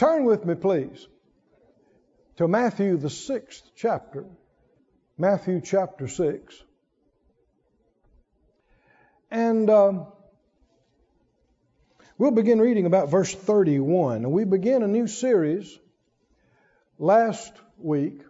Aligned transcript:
Turn 0.00 0.24
with 0.24 0.46
me, 0.46 0.54
please, 0.54 1.06
to 2.38 2.48
Matthew, 2.48 2.96
the 2.96 3.10
sixth 3.10 3.70
chapter. 3.76 4.24
Matthew 5.18 5.60
chapter 5.60 6.08
6. 6.08 6.64
And 9.30 9.68
um, 9.68 10.06
we'll 12.16 12.30
begin 12.30 12.62
reading 12.62 12.86
about 12.86 13.10
verse 13.10 13.34
31. 13.34 14.24
And 14.24 14.32
we 14.32 14.44
begin 14.44 14.82
a 14.82 14.88
new 14.88 15.06
series 15.06 15.78
last 16.98 17.52
week 17.76 18.22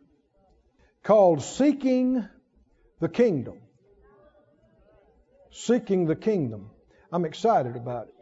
called 1.05 1.41
Seeking 1.41 2.27
the 2.99 3.09
Kingdom. 3.09 3.59
Seeking 5.53 6.07
the 6.07 6.17
Kingdom. 6.17 6.71
I'm 7.13 7.25
excited 7.25 7.77
about 7.77 8.09
it. 8.09 8.15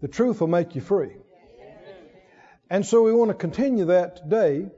The 0.00 0.08
truth 0.08 0.40
will 0.40 0.48
make 0.48 0.74
you 0.74 0.80
free. 0.80 1.12
And 2.68 2.84
so 2.84 3.02
we 3.02 3.12
want 3.12 3.30
to 3.30 3.34
continue 3.34 3.86
that 3.86 4.16
today. 4.16 4.68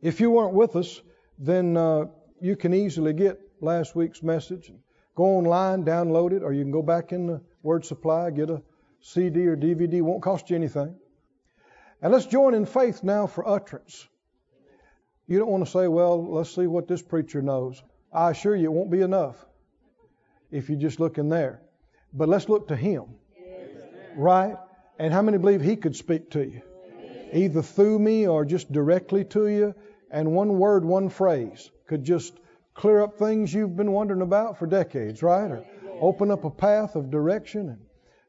If 0.00 0.20
you 0.20 0.30
weren't 0.30 0.54
with 0.54 0.76
us, 0.76 1.00
then 1.38 1.76
uh, 1.76 2.06
you 2.40 2.56
can 2.56 2.72
easily 2.72 3.12
get 3.12 3.40
last 3.60 3.94
week's 3.94 4.22
message. 4.22 4.72
Go 5.14 5.24
online, 5.24 5.84
download 5.84 6.32
it, 6.32 6.42
or 6.42 6.52
you 6.52 6.62
can 6.62 6.70
go 6.70 6.82
back 6.82 7.12
in 7.12 7.26
the 7.26 7.40
Word 7.62 7.84
Supply, 7.84 8.30
get 8.30 8.50
a 8.50 8.62
CD 9.00 9.46
or 9.46 9.56
DVD. 9.56 9.94
It 9.94 10.00
won't 10.00 10.22
cost 10.22 10.48
you 10.48 10.56
anything. 10.56 10.94
And 12.00 12.12
let's 12.12 12.26
join 12.26 12.54
in 12.54 12.64
faith 12.64 13.02
now 13.02 13.26
for 13.26 13.46
utterance. 13.46 14.06
You 15.26 15.38
don't 15.38 15.50
want 15.50 15.66
to 15.66 15.70
say, 15.70 15.88
well, 15.88 16.32
let's 16.32 16.54
see 16.54 16.66
what 16.66 16.88
this 16.88 17.02
preacher 17.02 17.42
knows. 17.42 17.82
I 18.12 18.30
assure 18.30 18.56
you 18.56 18.66
it 18.66 18.72
won't 18.72 18.90
be 18.90 19.02
enough 19.02 19.36
if 20.50 20.70
you 20.70 20.76
just 20.76 21.00
look 21.00 21.18
in 21.18 21.28
there. 21.28 21.60
But 22.14 22.28
let's 22.28 22.48
look 22.48 22.68
to 22.68 22.76
Him. 22.76 23.04
Right? 24.16 24.56
And 24.98 25.12
how 25.12 25.20
many 25.20 25.36
believe 25.36 25.60
He 25.60 25.76
could 25.76 25.96
speak 25.96 26.30
to 26.30 26.40
you? 26.40 26.62
Either 27.32 27.62
through 27.62 27.98
me 27.98 28.26
or 28.26 28.44
just 28.44 28.70
directly 28.72 29.24
to 29.24 29.48
you. 29.48 29.74
And 30.10 30.32
one 30.32 30.58
word, 30.58 30.84
one 30.84 31.08
phrase 31.08 31.70
could 31.86 32.04
just 32.04 32.32
clear 32.74 33.02
up 33.02 33.18
things 33.18 33.52
you've 33.52 33.76
been 33.76 33.92
wondering 33.92 34.22
about 34.22 34.58
for 34.58 34.66
decades, 34.66 35.22
right? 35.22 35.50
Or 35.50 35.64
open 36.00 36.30
up 36.30 36.44
a 36.44 36.50
path 36.50 36.96
of 36.96 37.10
direction. 37.10 37.78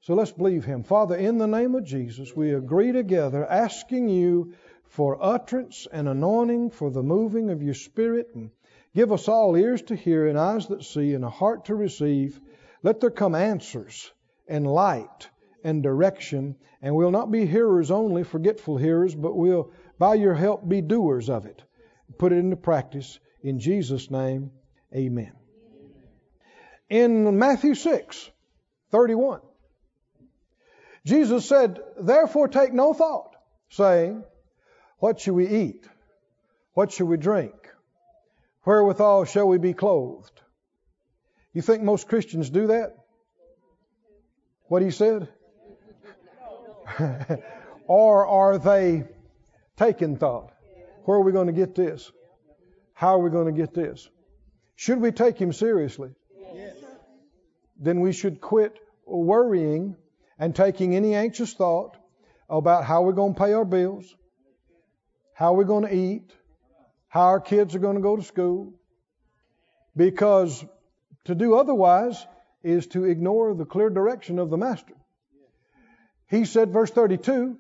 So 0.02 0.14
let's 0.16 0.32
believe 0.32 0.66
Him. 0.66 0.84
Father, 0.84 1.16
in 1.16 1.38
the 1.38 1.48
name 1.48 1.76
of 1.76 1.84
Jesus, 1.84 2.36
we 2.36 2.54
agree 2.54 2.92
together 2.92 3.46
asking 3.46 4.10
you 4.10 4.54
for 4.88 5.18
utterance 5.22 5.88
and 5.92 6.08
anointing 6.08 6.72
for 6.72 6.90
the 6.90 7.04
moving 7.04 7.50
of 7.50 7.62
your 7.62 7.74
Spirit. 7.74 8.32
And 8.34 8.50
give 8.96 9.12
us 9.12 9.28
all 9.28 9.56
ears 9.56 9.82
to 9.84 9.96
hear 9.96 10.28
and 10.28 10.40
eyes 10.40 10.68
that 10.68 10.84
see 10.84 11.14
and 11.14 11.24
a 11.24 11.30
heart 11.30 11.66
to 11.66 11.76
receive. 11.76 12.40
Let 12.82 13.02
there 13.02 13.12
come 13.12 13.36
answers 13.36 14.12
and 14.48 14.66
light 14.66 15.30
and 15.64 15.84
direction. 15.84 16.56
And 16.82 16.96
we'll 16.96 17.12
not 17.12 17.32
be 17.32 17.46
hearers 17.46 17.92
only, 17.92 18.24
forgetful 18.24 18.78
hearers, 18.78 19.14
but 19.16 19.36
we'll, 19.36 19.72
by 19.98 20.16
your 20.16 20.34
help, 20.34 20.68
be 20.68 20.82
doers 20.82 21.30
of 21.30 21.46
it. 21.46 21.62
Put 22.18 22.32
it 22.32 22.38
into 22.38 22.56
practice. 22.56 23.20
In 23.42 23.60
Jesus' 23.60 24.10
name, 24.10 24.52
amen. 24.96 25.32
In 26.90 27.38
Matthew 27.38 27.76
6, 27.76 28.30
31, 28.92 29.42
Jesus 31.06 31.48
said, 31.48 31.80
Therefore 32.00 32.48
take 32.48 32.74
no 32.74 32.94
thought, 32.94 33.36
saying, 33.70 34.24
What 34.98 35.20
shall 35.20 35.36
we 35.36 35.48
eat? 35.48 35.88
What 36.74 36.92
shall 36.92 37.08
we 37.08 37.18
drink? 37.18 37.54
Wherewithal 38.66 39.26
shall 39.26 39.48
we 39.48 39.58
be 39.58 39.74
clothed? 39.74 40.42
You 41.54 41.62
think 41.62 41.84
most 41.84 42.08
Christians 42.08 42.50
do 42.50 42.68
that? 42.68 42.96
What 44.66 44.82
he 44.82 44.92
said? 44.92 45.28
or 47.88 48.28
are 48.28 48.58
they 48.58 49.04
taking 49.78 50.18
thought? 50.18 50.52
Where 51.06 51.18
are 51.18 51.24
we 51.24 51.32
going 51.32 51.48
to 51.48 51.54
get 51.54 51.76
this? 51.76 52.12
How 52.94 53.16
are 53.16 53.20
we 53.20 53.30
going 53.30 53.48
to 53.48 53.60
get 53.60 53.74
this? 53.74 54.10
Should 54.76 55.02
we 55.02 55.12
take 55.12 55.38
him 55.38 55.54
seriously? 55.54 56.12
Yes. 56.54 56.76
Then 57.80 58.02
we 58.02 58.12
should 58.12 58.42
quit 58.42 58.78
worrying 59.06 59.96
and 60.38 60.56
taking 60.56 60.96
any 60.96 61.16
anxious 61.16 61.54
thought 61.54 61.98
about 62.50 62.86
how 62.86 63.04
we're 63.04 63.14
going 63.14 63.34
to 63.34 63.40
pay 63.40 63.54
our 63.54 63.66
bills, 63.66 64.16
how 65.34 65.54
we're 65.54 65.64
going 65.64 65.86
to 65.86 65.96
eat, 65.96 66.32
how 67.08 67.22
our 67.22 67.40
kids 67.40 67.76
are 67.76 67.80
going 67.80 67.96
to 67.96 68.02
go 68.02 68.16
to 68.16 68.24
school. 68.24 68.74
Because 69.96 70.64
to 71.26 71.36
do 71.36 71.56
otherwise 71.56 72.26
is 72.64 72.88
to 72.88 73.06
ignore 73.06 73.54
the 73.54 73.66
clear 73.66 73.90
direction 73.90 74.40
of 74.40 74.50
the 74.50 74.58
Master. 74.58 74.94
He 76.30 76.46
said, 76.46 76.72
verse 76.72 76.92
32, 76.92 77.58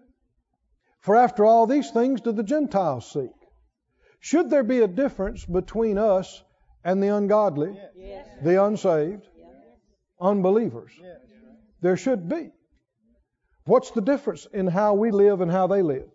For 1.00 1.16
after 1.16 1.46
all 1.46 1.66
these 1.66 1.90
things 1.91 2.22
do 2.22 2.31
the 2.31 2.44
Gentiles 2.44 3.12
seek. 3.12 3.31
Should 4.19 4.50
there 4.50 4.63
be 4.63 4.81
a 4.81 4.88
difference 4.88 5.46
between 5.46 5.97
us 5.97 6.44
and 6.84 7.02
the 7.02 7.08
ungodly, 7.08 7.79
yes. 7.96 8.28
the 8.44 8.63
unsaved, 8.63 9.28
yes. 9.38 9.47
unbelievers? 10.19 10.91
Yes. 11.02 11.18
There 11.81 11.97
should 11.97 12.28
be. 12.28 12.52
What's 13.63 13.91
the 13.91 14.02
difference 14.02 14.46
in 14.52 14.68
how 14.68 14.96
we 14.96 15.12
live 15.12 15.41
and 15.41 15.52
how 15.52 15.68
they 15.68 15.81
live? 15.81 16.09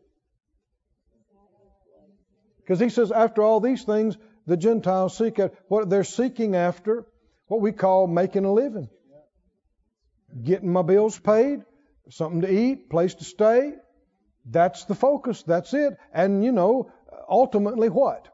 Because 2.58 2.80
he 2.80 2.88
says, 2.88 3.10
after 3.12 3.42
all 3.42 3.60
these 3.60 3.84
things, 3.84 4.16
the 4.46 4.56
Gentiles 4.56 5.16
seek 5.16 5.38
at 5.38 5.54
what 5.68 5.88
they're 5.88 6.04
seeking 6.04 6.56
after, 6.56 7.06
what 7.46 7.60
we 7.60 7.72
call 7.72 8.06
making 8.06 8.44
a 8.44 8.52
living. 8.52 8.88
Getting 10.42 10.72
my 10.72 10.82
bills 10.82 11.18
paid, 11.18 11.64
something 12.10 12.42
to 12.42 12.52
eat, 12.52 12.90
place 12.90 13.14
to 13.14 13.24
stay. 13.24 13.74
That's 14.46 14.84
the 14.84 14.94
focus. 14.94 15.42
That's 15.42 15.72
it. 15.74 15.96
And, 16.12 16.44
you 16.44 16.52
know, 16.52 16.90
ultimately 17.28 17.88
what? 17.88 18.28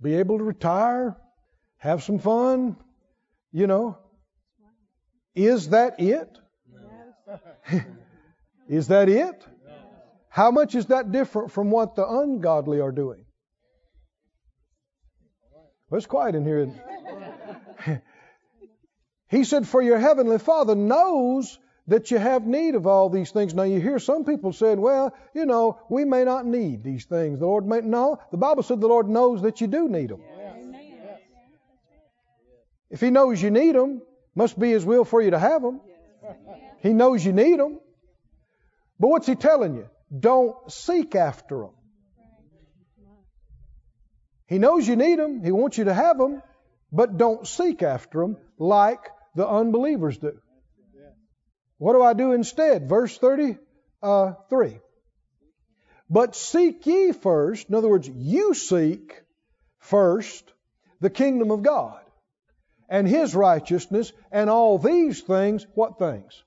Be 0.00 0.14
able 0.14 0.38
to 0.38 0.44
retire, 0.44 1.16
have 1.78 2.02
some 2.02 2.18
fun, 2.18 2.76
you 3.52 3.66
know. 3.66 3.98
Is 5.34 5.70
that 5.70 6.00
it? 6.00 6.38
is 8.68 8.88
that 8.88 9.08
it? 9.08 9.44
How 10.28 10.50
much 10.50 10.74
is 10.74 10.86
that 10.86 11.12
different 11.12 11.52
from 11.52 11.70
what 11.70 11.94
the 11.94 12.06
ungodly 12.06 12.80
are 12.80 12.92
doing? 12.92 13.24
Well, 15.88 15.98
it's 15.98 16.06
quiet 16.06 16.34
in 16.34 16.44
here. 16.44 16.72
he 19.28 19.44
said, 19.44 19.66
For 19.66 19.80
your 19.80 19.98
heavenly 19.98 20.38
Father 20.38 20.74
knows 20.74 21.58
that 21.86 22.10
you 22.10 22.18
have 22.18 22.46
need 22.46 22.74
of 22.74 22.86
all 22.86 23.10
these 23.10 23.30
things. 23.30 23.54
Now 23.54 23.64
you 23.64 23.80
hear 23.80 23.98
some 23.98 24.24
people 24.24 24.52
saying, 24.52 24.80
well, 24.80 25.14
you 25.34 25.44
know, 25.44 25.78
we 25.88 26.04
may 26.04 26.24
not 26.24 26.46
need 26.46 26.82
these 26.82 27.04
things. 27.04 27.38
The 27.38 27.46
Lord 27.46 27.66
may 27.66 27.80
no. 27.80 28.18
The 28.30 28.38
Bible 28.38 28.62
said 28.62 28.80
the 28.80 28.88
Lord 28.88 29.08
knows 29.08 29.42
that 29.42 29.60
you 29.60 29.66
do 29.66 29.88
need 29.88 30.10
them. 30.10 30.22
If 32.90 33.00
He 33.00 33.10
knows 33.10 33.42
you 33.42 33.50
need 33.50 33.74
them, 33.74 34.02
must 34.34 34.58
be 34.58 34.70
His 34.70 34.84
will 34.84 35.04
for 35.04 35.20
you 35.20 35.32
to 35.32 35.38
have 35.38 35.62
them. 35.62 35.80
He 36.80 36.92
knows 36.92 37.24
you 37.24 37.32
need 37.32 37.58
them. 37.58 37.80
But 38.98 39.08
what's 39.08 39.26
He 39.26 39.34
telling 39.34 39.74
you? 39.74 39.88
Don't 40.16 40.70
seek 40.70 41.14
after 41.14 41.58
them. 41.58 41.70
He 44.46 44.58
knows 44.58 44.86
you 44.86 44.96
need 44.96 45.18
them. 45.18 45.42
He 45.42 45.50
wants 45.50 45.78
you 45.78 45.84
to 45.84 45.94
have 45.94 46.18
them, 46.18 46.42
but 46.92 47.16
don't 47.16 47.46
seek 47.46 47.82
after 47.82 48.20
them 48.20 48.36
like 48.58 49.10
the 49.34 49.46
unbelievers 49.46 50.18
do. 50.18 50.38
What 51.84 51.92
do 51.92 52.02
I 52.02 52.14
do 52.14 52.32
instead? 52.32 52.88
Verse 52.88 53.18
33. 53.18 53.58
Uh, 54.02 54.32
but 56.08 56.34
seek 56.34 56.86
ye 56.86 57.12
first, 57.12 57.68
in 57.68 57.74
other 57.74 57.90
words, 57.90 58.08
you 58.08 58.54
seek 58.54 59.20
first 59.80 60.50
the 61.02 61.10
kingdom 61.10 61.50
of 61.50 61.62
God 61.62 62.00
and 62.88 63.06
his 63.06 63.34
righteousness, 63.34 64.14
and 64.32 64.48
all 64.48 64.78
these 64.78 65.20
things, 65.20 65.66
what 65.74 65.98
things? 65.98 66.42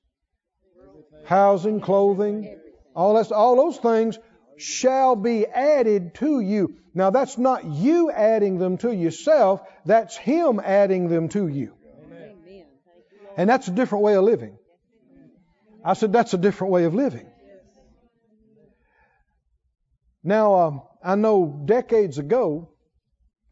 Housing, 1.26 1.82
clothing, 1.82 2.58
all, 2.96 3.14
that's, 3.14 3.32
all 3.32 3.58
those 3.58 3.78
things 3.78 4.18
shall 4.58 5.16
be 5.16 5.46
added 5.46 6.16
to 6.16 6.40
you. 6.40 6.78
Now, 6.96 7.12
that's 7.12 7.38
not 7.38 7.64
you 7.64 8.10
adding 8.10 8.58
them 8.58 8.80
to 8.80 8.92
yourself, 8.92 9.62
that's 9.86 10.18
Him 10.18 10.60
adding 10.60 11.10
them 11.10 11.30
to 11.30 11.48
you. 11.48 11.74
And 13.38 13.48
that's 13.48 13.68
a 13.68 13.72
different 13.72 14.04
way 14.04 14.16
of 14.16 14.24
living. 14.24 14.58
I 15.88 15.94
said, 15.94 16.12
that's 16.12 16.34
a 16.34 16.38
different 16.38 16.74
way 16.74 16.84
of 16.84 16.94
living. 16.94 17.28
Now, 20.22 20.56
um, 20.56 20.82
I 21.02 21.16
know 21.16 21.62
decades 21.64 22.18
ago, 22.18 22.72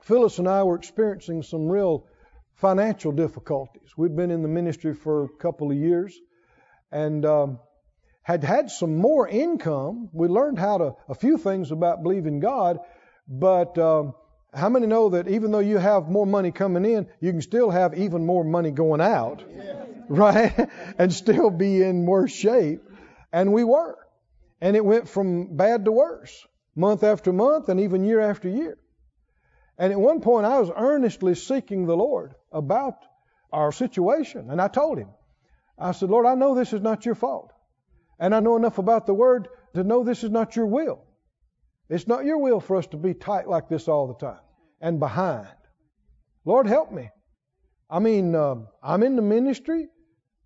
Phyllis 0.01 0.37
and 0.37 0.49
I 0.49 0.63
were 0.63 0.75
experiencing 0.75 1.43
some 1.43 1.69
real 1.69 2.07
financial 2.55 3.13
difficulties. 3.13 3.93
We'd 3.95 4.17
been 4.17 4.31
in 4.31 4.41
the 4.41 4.49
ministry 4.49 4.93
for 4.93 5.23
a 5.23 5.29
couple 5.29 5.71
of 5.71 5.77
years 5.77 6.19
and 6.91 7.25
um, 7.25 7.59
had 8.21 8.43
had 8.43 8.69
some 8.69 8.97
more 8.97 9.25
income. 9.29 10.09
We 10.11 10.27
learned 10.27 10.59
how 10.59 10.77
to, 10.79 10.95
a 11.07 11.15
few 11.15 11.37
things 11.37 11.71
about 11.71 12.03
believing 12.03 12.41
God, 12.41 12.79
but 13.29 13.77
um, 13.77 14.13
how 14.55 14.69
many 14.69 14.87
know 14.87 15.09
that 15.09 15.27
even 15.27 15.51
though 15.51 15.59
you 15.59 15.77
have 15.77 16.07
more 16.07 16.25
money 16.25 16.51
coming 16.51 16.85
in, 16.85 17.07
you 17.19 17.31
can 17.31 17.41
still 17.41 17.69
have 17.69 17.97
even 17.97 18.25
more 18.25 18.43
money 18.43 18.71
going 18.71 19.01
out, 19.01 19.43
right? 20.09 20.69
and 20.97 21.13
still 21.13 21.49
be 21.49 21.81
in 21.83 22.05
worse 22.05 22.31
shape. 22.31 22.81
And 23.33 23.51
we 23.51 23.65
were. 23.65 23.97
And 24.61 24.77
it 24.77 24.85
went 24.85 25.09
from 25.09 25.57
bad 25.57 25.85
to 25.85 25.91
worse, 25.91 26.47
month 26.73 27.03
after 27.03 27.33
month, 27.33 27.67
and 27.67 27.81
even 27.81 28.05
year 28.05 28.21
after 28.21 28.47
year. 28.47 28.77
And 29.77 29.91
at 29.91 29.99
one 29.99 30.21
point, 30.21 30.45
I 30.45 30.59
was 30.59 30.71
earnestly 30.73 31.35
seeking 31.35 31.85
the 31.85 31.97
Lord 31.97 32.33
about 32.49 32.95
our 33.51 33.73
situation. 33.73 34.49
And 34.49 34.61
I 34.61 34.69
told 34.69 34.97
him, 34.97 35.09
I 35.77 35.91
said, 35.91 36.09
Lord, 36.09 36.25
I 36.25 36.35
know 36.35 36.55
this 36.55 36.71
is 36.71 36.81
not 36.81 37.05
your 37.05 37.15
fault. 37.15 37.51
And 38.17 38.33
I 38.33 38.39
know 38.39 38.55
enough 38.55 38.77
about 38.77 39.05
the 39.05 39.13
Word 39.13 39.49
to 39.73 39.83
know 39.83 40.05
this 40.05 40.23
is 40.23 40.31
not 40.31 40.55
your 40.55 40.67
will. 40.67 41.03
It's 41.89 42.07
not 42.07 42.23
your 42.23 42.37
will 42.37 42.61
for 42.61 42.77
us 42.77 42.87
to 42.87 42.97
be 42.97 43.13
tight 43.13 43.49
like 43.49 43.67
this 43.67 43.89
all 43.89 44.07
the 44.07 44.25
time 44.25 44.39
and 44.81 44.99
behind. 44.99 45.47
Lord, 46.45 46.67
help 46.67 46.91
me. 46.91 47.09
I 47.89 47.99
mean, 47.99 48.35
uh, 48.35 48.55
I'm 48.83 49.03
in 49.03 49.15
the 49.15 49.21
ministry. 49.21 49.87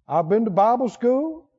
I've 0.08 0.30
been 0.30 0.46
to 0.46 0.52
Bible 0.52 0.90
school. 0.90 1.50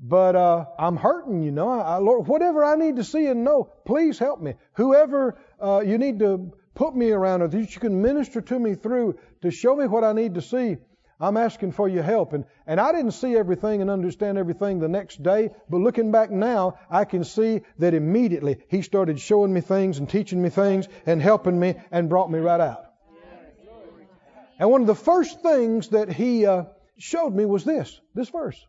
But 0.00 0.36
uh, 0.36 0.66
I'm 0.78 0.96
hurting, 0.96 1.42
you 1.42 1.50
know. 1.50 1.68
I, 1.68 1.96
Lord, 1.96 2.26
whatever 2.26 2.64
I 2.64 2.74
need 2.74 2.96
to 2.96 3.04
see 3.04 3.26
and 3.26 3.44
know, 3.44 3.70
please 3.86 4.18
help 4.18 4.40
me. 4.40 4.54
Whoever 4.74 5.38
uh, 5.62 5.82
you 5.86 5.98
need 5.98 6.18
to 6.18 6.52
put 6.74 6.94
me 6.94 7.10
around 7.10 7.42
or 7.42 7.48
that 7.48 7.74
you 7.74 7.80
can 7.80 8.02
minister 8.02 8.40
to 8.40 8.58
me 8.58 8.74
through 8.74 9.18
to 9.42 9.50
show 9.50 9.74
me 9.76 9.86
what 9.86 10.04
I 10.04 10.12
need 10.12 10.34
to 10.34 10.42
see, 10.42 10.76
I'm 11.24 11.36
asking 11.36 11.72
for 11.72 11.88
your 11.88 12.02
help. 12.02 12.32
And, 12.32 12.44
and 12.66 12.78
I 12.78 12.92
didn't 12.92 13.12
see 13.12 13.34
everything 13.34 13.80
and 13.80 13.90
understand 13.90 14.36
everything 14.36 14.78
the 14.78 14.88
next 14.88 15.22
day, 15.22 15.50
but 15.68 15.78
looking 15.78 16.12
back 16.12 16.30
now, 16.30 16.78
I 16.90 17.04
can 17.04 17.24
see 17.24 17.62
that 17.78 17.94
immediately 17.94 18.58
he 18.68 18.82
started 18.82 19.18
showing 19.18 19.52
me 19.52 19.60
things 19.60 19.98
and 19.98 20.08
teaching 20.08 20.40
me 20.40 20.50
things 20.50 20.86
and 21.06 21.22
helping 21.22 21.58
me 21.58 21.76
and 21.90 22.08
brought 22.08 22.30
me 22.30 22.38
right 22.38 22.60
out. 22.60 22.84
And 24.58 24.70
one 24.70 24.82
of 24.82 24.86
the 24.86 24.94
first 24.94 25.40
things 25.40 25.88
that 25.88 26.12
he 26.12 26.46
uh, 26.46 26.64
showed 26.98 27.34
me 27.34 27.44
was 27.44 27.64
this, 27.64 28.00
this 28.14 28.28
verse. 28.28 28.62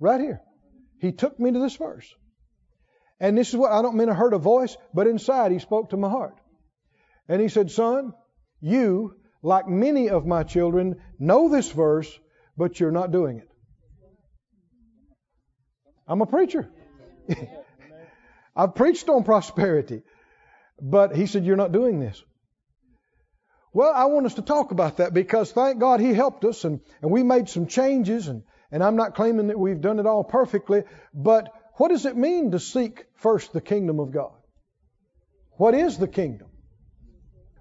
Right 0.00 0.20
here. 0.20 0.40
He 1.00 1.12
took 1.12 1.38
me 1.38 1.52
to 1.52 1.58
this 1.58 1.76
verse. 1.76 2.12
And 3.20 3.38
this 3.38 3.50
is 3.50 3.56
what 3.56 3.72
I 3.72 3.82
don't 3.82 3.96
mean 3.96 4.08
I 4.08 4.14
heard 4.14 4.32
a 4.32 4.38
voice, 4.38 4.76
but 4.92 5.06
inside 5.06 5.52
he 5.52 5.60
spoke 5.60 5.90
to 5.90 5.96
my 5.96 6.08
heart. 6.08 6.34
And 7.28 7.40
he 7.40 7.48
said, 7.48 7.70
Son, 7.70 8.12
you, 8.60 9.14
like 9.42 9.68
many 9.68 10.08
of 10.10 10.26
my 10.26 10.42
children, 10.42 11.00
know 11.18 11.48
this 11.48 11.70
verse, 11.70 12.10
but 12.56 12.78
you're 12.78 12.92
not 12.92 13.10
doing 13.10 13.38
it. 13.38 13.48
I'm 16.06 16.20
a 16.20 16.26
preacher. 16.26 16.68
I've 18.56 18.74
preached 18.74 19.08
on 19.08 19.24
prosperity. 19.24 20.02
But 20.80 21.14
he 21.16 21.26
said, 21.26 21.44
You're 21.44 21.56
not 21.56 21.72
doing 21.72 22.00
this. 22.00 22.22
Well, 23.72 23.92
I 23.94 24.04
want 24.06 24.26
us 24.26 24.34
to 24.34 24.42
talk 24.42 24.70
about 24.70 24.98
that 24.98 25.14
because 25.14 25.52
thank 25.52 25.78
God 25.78 26.00
he 26.00 26.12
helped 26.12 26.44
us 26.44 26.64
and, 26.64 26.80
and 27.00 27.10
we 27.10 27.22
made 27.22 27.48
some 27.48 27.66
changes 27.66 28.28
and 28.28 28.42
and 28.72 28.82
I'm 28.82 28.96
not 28.96 29.14
claiming 29.14 29.48
that 29.48 29.58
we've 29.58 29.80
done 29.80 30.00
it 30.00 30.06
all 30.06 30.24
perfectly, 30.24 30.84
but 31.12 31.52
what 31.74 31.88
does 31.88 32.06
it 32.06 32.16
mean 32.16 32.52
to 32.52 32.58
seek 32.58 33.04
first 33.16 33.52
the 33.52 33.60
kingdom 33.60 34.00
of 34.00 34.12
God? 34.12 34.32
What 35.58 35.74
is 35.74 35.98
the 35.98 36.08
kingdom? 36.08 36.48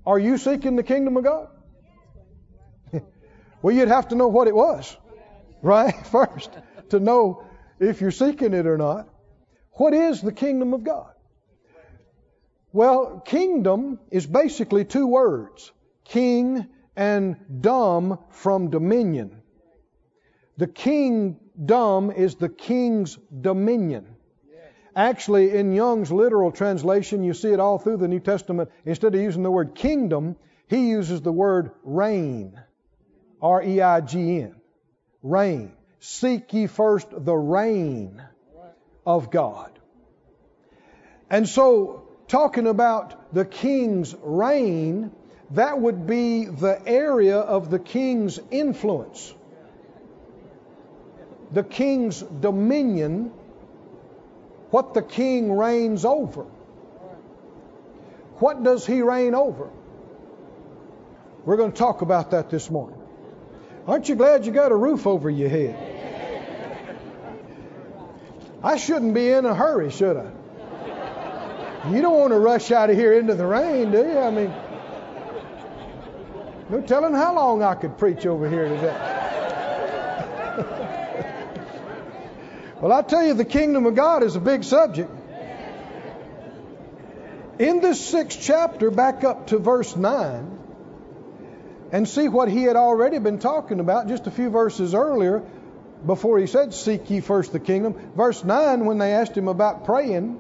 Are 0.06 0.18
you 0.18 0.38
seeking 0.38 0.78
the 0.78 0.84
kingdom 0.84 1.18
of 1.18 1.26
God? 1.26 1.50
Well, 3.62 3.76
you'd 3.76 3.88
have 3.88 4.10
to 4.10 4.16
know 4.16 4.28
what 4.28 4.48
it 4.48 4.56
was, 4.56 4.96
right? 5.62 5.96
First, 6.12 6.52
to 6.90 7.00
know 7.00 7.44
if 7.80 8.02
you're 8.02 8.12
seeking 8.12 8.54
it 8.54 8.68
or 8.68 8.78
not. 8.78 9.08
What 9.74 9.94
is 9.94 10.22
the 10.22 10.32
kingdom 10.32 10.74
of 10.74 10.84
God? 10.84 11.12
Well, 12.74 13.22
kingdom 13.26 14.00
is 14.12 14.26
basically 14.26 14.86
two 14.86 15.08
words 15.08 15.72
king 16.06 16.68
and 16.96 17.38
dom 17.62 18.20
from 18.30 18.70
dominion. 18.70 19.42
The 20.58 20.68
kingdom 20.68 22.12
is 22.12 22.36
the 22.36 22.50
king's 22.50 23.18
dominion. 23.40 24.16
Actually, 24.96 25.56
in 25.56 25.74
Young's 25.74 26.12
literal 26.12 26.52
translation, 26.52 27.24
you 27.24 27.34
see 27.34 27.52
it 27.52 27.60
all 27.62 27.80
through 27.80 27.98
the 27.98 28.10
New 28.10 28.20
Testament. 28.20 28.70
Instead 28.86 29.16
of 29.16 29.22
using 29.22 29.44
the 29.44 29.52
word 29.52 29.74
kingdom, 29.74 30.36
he 30.68 30.90
uses 30.90 31.22
the 31.22 31.32
word 31.32 31.72
reign. 31.84 32.60
R 33.42 33.64
E 33.64 33.82
I 33.82 34.02
G 34.02 34.42
N. 34.42 34.56
Reign. 35.24 35.74
Seek 36.00 36.54
ye 36.54 36.68
first 36.68 37.08
the 37.12 37.36
reign 37.36 38.22
of 39.06 39.32
God. 39.32 39.72
And 41.30 41.48
so, 41.48 42.08
talking 42.28 42.68
about 42.68 43.34
the 43.34 43.46
king's 43.46 44.16
reign, 44.24 45.12
that 45.52 45.80
would 45.80 46.08
be 46.08 46.46
the 46.46 46.82
area 46.86 47.38
of 47.38 47.70
the 47.70 47.80
king's 47.80 48.40
influence 48.50 49.34
the 51.52 51.64
king's 51.64 52.22
dominion, 52.22 53.32
what 54.70 54.94
the 54.94 55.02
king 55.02 55.52
reigns 55.52 56.06
over. 56.06 56.44
What 58.40 58.64
does 58.64 58.86
he 58.86 59.02
reign 59.02 59.36
over? 59.36 59.70
We're 61.46 61.58
going 61.58 61.74
to 61.74 61.78
talk 61.78 62.02
about 62.02 62.32
that 62.32 62.50
this 62.50 62.70
morning. 62.70 63.01
Aren't 63.88 64.10
you 64.10 64.16
glad 64.16 64.46
you 64.46 64.52
got 64.52 64.72
a 64.72 64.76
roof 64.76 65.08
over 65.08 65.30
your 65.30 65.50
head? 65.50 65.76
I 68.64 68.78
shouldn't 68.78 69.14
be 69.14 69.30
in 69.30 69.46
a 69.46 69.56
hurry, 69.56 69.90
should 69.90 70.18
I? 70.18 70.30
You 71.90 72.02
don't 72.02 72.20
want 72.20 72.32
to 72.32 72.40
rush 72.40 72.72
out 72.72 72.92
of 72.92 72.96
here 72.96 73.14
into 73.14 73.34
the 73.34 73.46
rain, 73.46 73.92
do 73.92 73.98
you? 73.98 74.20
I 74.20 74.30
mean, 74.30 74.54
no 76.70 76.82
telling 76.82 77.14
how 77.14 77.34
long 77.36 77.64
I 77.64 77.74
could 77.74 77.98
preach 77.98 78.26
over 78.26 78.48
here 78.48 78.70
today. 78.70 79.18
Well, 82.82 82.92
I 82.92 83.04
tell 83.04 83.24
you, 83.24 83.36
the 83.36 83.46
kingdom 83.46 83.86
of 83.86 83.94
God 83.94 84.24
is 84.24 84.36
a 84.36 84.40
big 84.40 84.64
subject. 84.64 85.12
In 87.60 87.80
this 87.80 88.04
sixth 88.04 88.40
chapter, 88.42 88.90
back 88.90 89.24
up 89.24 89.48
to 89.48 89.60
verse 89.60 89.96
9, 89.96 90.61
and 91.92 92.08
see 92.08 92.28
what 92.28 92.48
he 92.50 92.64
had 92.64 92.76
already 92.76 93.20
been 93.20 93.40
talking 93.40 93.80
about 93.80 94.08
just 94.08 94.28
a 94.28 94.32
few 94.32 94.50
verses 94.50 94.94
earlier 94.94 95.44
before 96.06 96.40
he 96.40 96.48
said, 96.48 96.74
Seek 96.74 97.10
ye 97.10 97.20
first 97.20 97.52
the 97.52 97.60
kingdom. 97.60 97.96
Verse 98.16 98.44
9, 98.44 98.86
when 98.86 98.98
they 98.98 99.14
asked 99.14 99.36
him 99.36 99.48
about 99.48 99.86
praying, 99.86 100.40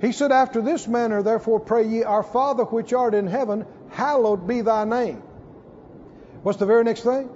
he 0.00 0.12
said, 0.12 0.32
After 0.32 0.62
this 0.62 0.86
manner, 0.86 1.22
therefore, 1.22 1.60
pray 1.60 1.86
ye, 1.86 2.04
Our 2.04 2.22
Father 2.22 2.64
which 2.64 2.92
art 2.92 3.14
in 3.14 3.26
heaven, 3.26 3.66
hallowed 3.90 4.46
be 4.46 4.60
thy 4.60 4.84
name. 4.84 5.22
What's 6.42 6.58
the 6.58 6.66
very 6.66 6.84
next 6.84 7.02
thing? 7.02 7.28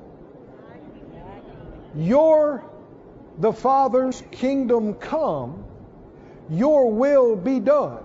Your 1.96 2.64
the 3.38 3.52
Father's 3.52 4.22
kingdom 4.30 4.94
come, 4.94 5.64
your 6.48 6.92
will 6.92 7.36
be 7.36 7.60
done 7.60 8.04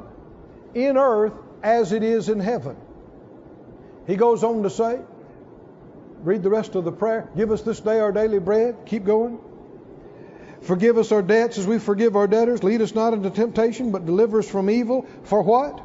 in 0.74 0.98
earth 0.98 1.34
as 1.62 1.92
it 1.92 2.04
is 2.04 2.30
in 2.30 2.40
heaven. 2.40 2.76
He 4.08 4.16
goes 4.16 4.44
on 4.44 4.64
to 4.64 4.70
say, 4.70 5.00
read 6.24 6.44
the 6.44 6.50
rest 6.50 6.76
of 6.76 6.84
the 6.84 6.92
prayer. 6.92 7.30
Give 7.36 7.52
us 7.52 7.62
this 7.62 7.80
day 7.80 8.00
our 8.00 8.12
daily 8.12 8.40
bread. 8.40 8.86
Keep 8.86 9.06
going. 9.06 9.40
Forgive 10.62 10.98
us 10.98 11.12
our 11.12 11.22
debts 11.22 11.58
as 11.58 11.66
we 11.66 11.80
forgive 11.80 12.16
our 12.16 12.28
debtors. 12.28 12.64
Lead 12.64 12.82
us 12.82 12.94
not 12.94 13.14
into 13.14 13.30
temptation, 13.30 13.92
but 13.92 14.06
deliver 14.06 14.40
us 14.40 14.50
from 14.50 14.70
evil. 14.70 15.08
For 15.24 15.42
what? 15.42 15.82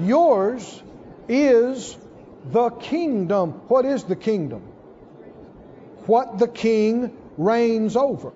Yours 0.00 0.82
is 1.28 1.96
the 2.50 2.70
kingdom. 2.70 3.52
What 3.68 3.84
is 3.84 4.04
the 4.04 4.16
kingdom? 4.16 4.62
What 6.06 6.38
the 6.38 6.48
king 6.48 7.16
reigns 7.36 7.96
over. 7.96 8.32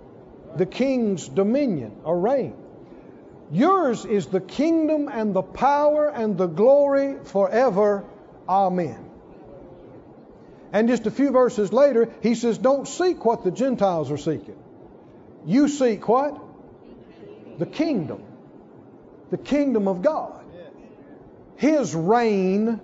The 0.57 0.67
king's 0.67 1.29
dominion 1.29 1.93
or 2.05 2.19
reign. 2.19 2.55
Yours 3.53 4.05
is 4.05 4.27
the 4.27 4.41
kingdom 4.41 5.09
and 5.09 5.35
the 5.35 5.43
power 5.43 6.09
and 6.09 6.37
the 6.37 6.47
glory 6.47 7.17
forever. 7.25 8.05
Amen. 8.49 9.10
And 10.73 10.89
just 10.89 11.07
a 11.07 11.11
few 11.11 11.31
verses 11.31 11.73
later, 11.73 12.09
he 12.23 12.35
says, 12.35 12.59
Don't 12.59 12.87
seek 12.87 13.25
what 13.25 13.45
the 13.45 13.51
Gentiles 13.51 14.11
are 14.11 14.19
seeking. 14.19 14.57
You 15.45 15.69
seek 15.69 16.07
what? 16.09 16.41
The 17.59 17.67
kingdom. 17.67 18.23
The 19.31 19.39
kingdom 19.39 19.89
of 19.89 20.03
God. 20.03 20.45
His 21.57 21.95
reign 21.95 22.81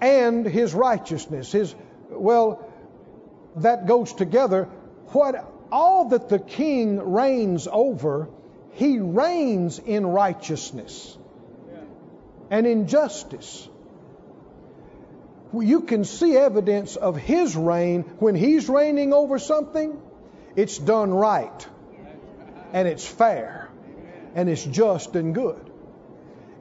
and 0.00 0.46
his 0.46 0.74
righteousness. 0.74 1.50
His, 1.50 1.74
well, 2.10 2.68
that 3.56 3.86
goes 3.86 4.12
together 4.12 4.64
what 5.08 5.52
all 5.72 6.10
that 6.10 6.28
the 6.28 6.38
king 6.38 7.12
reigns 7.12 7.66
over, 7.70 8.28
he 8.72 8.98
reigns 8.98 9.78
in 9.78 10.06
righteousness 10.06 11.16
and 12.50 12.66
in 12.66 12.86
justice. 12.86 13.68
You 15.62 15.82
can 15.82 16.04
see 16.04 16.36
evidence 16.36 16.96
of 16.96 17.16
his 17.16 17.56
reign 17.56 18.02
when 18.18 18.34
he's 18.34 18.68
reigning 18.68 19.12
over 19.12 19.38
something, 19.38 20.00
it's 20.54 20.78
done 20.78 21.12
right 21.12 21.66
and 22.72 22.88
it's 22.88 23.06
fair 23.06 23.70
and 24.34 24.48
it's 24.48 24.64
just 24.64 25.16
and 25.16 25.34
good. 25.34 25.70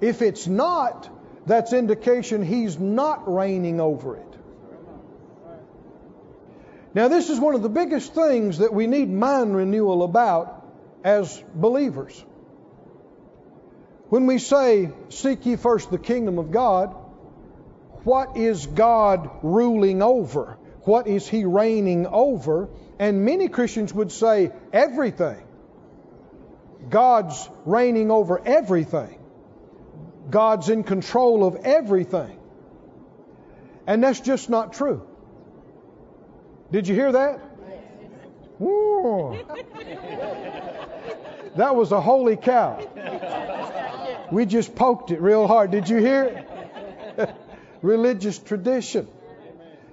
If 0.01 0.21
it's 0.21 0.47
not, 0.47 1.09
that's 1.45 1.73
indication 1.73 2.43
he's 2.43 2.79
not 2.79 3.31
reigning 3.31 3.79
over 3.79 4.17
it. 4.17 4.35
Now, 6.93 7.09
this 7.09 7.29
is 7.29 7.39
one 7.39 7.55
of 7.55 7.61
the 7.61 7.69
biggest 7.69 8.15
things 8.15 8.59
that 8.59 8.73
we 8.73 8.87
need 8.87 9.09
mind 9.09 9.55
renewal 9.55 10.03
about 10.03 10.65
as 11.03 11.43
believers. 11.53 12.23
When 14.07 14.27
we 14.27 14.37
say, 14.37 14.91
Seek 15.09 15.45
ye 15.45 15.57
first 15.57 15.91
the 15.91 15.97
kingdom 15.97 16.39
of 16.39 16.51
God, 16.51 16.95
what 18.05 18.37
is 18.37 18.65
God 18.67 19.29
ruling 19.41 20.01
over? 20.01 20.57
What 20.83 21.07
is 21.07 21.27
He 21.27 21.43
reigning 21.43 22.05
over? 22.05 22.69
And 22.99 23.25
many 23.25 23.47
Christians 23.49 23.93
would 23.93 24.11
say, 24.11 24.51
Everything. 24.71 25.43
God's 26.89 27.49
reigning 27.65 28.11
over 28.11 28.39
everything. 28.45 29.19
God's 30.29 30.69
in 30.69 30.83
control 30.83 31.45
of 31.45 31.55
everything. 31.55 32.37
And 33.87 34.03
that's 34.03 34.19
just 34.19 34.49
not 34.49 34.73
true. 34.73 35.07
Did 36.71 36.87
you 36.87 36.95
hear 36.95 37.11
that? 37.11 37.39
That 41.55 41.75
was 41.75 41.91
a 41.91 42.01
holy 42.01 42.37
cow. 42.37 42.85
We 44.31 44.45
just 44.45 44.75
poked 44.75 45.11
it 45.11 45.21
real 45.21 45.47
hard. 45.47 45.71
Did 45.71 45.89
you 45.89 45.97
hear 45.97 46.23
it? 46.23 46.54
Religious 47.85 48.39
tradition 48.39 49.07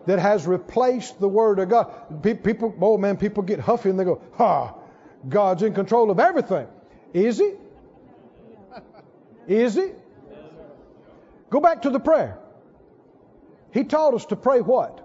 that 0.06 0.18
has 0.18 0.46
replaced 0.46 1.20
the 1.20 1.28
Word 1.28 1.58
of 1.58 1.68
God. 1.68 2.22
People, 2.22 2.74
oh 2.80 2.96
man, 2.96 3.18
people 3.18 3.42
get 3.42 3.60
huffy 3.60 3.90
and 3.90 4.00
they 4.00 4.04
go, 4.04 4.22
ha, 4.34 4.74
God's 5.28 5.62
in 5.62 5.74
control 5.74 6.10
of 6.10 6.18
everything. 6.18 6.66
Is 7.12 7.38
He? 7.38 7.52
Is 9.46 9.74
He? 9.74 9.90
Go 11.50 11.60
back 11.60 11.82
to 11.82 11.90
the 11.90 12.00
prayer. 12.00 12.38
He 13.72 13.84
taught 13.84 14.14
us 14.14 14.24
to 14.26 14.36
pray 14.36 14.60
what? 14.62 14.98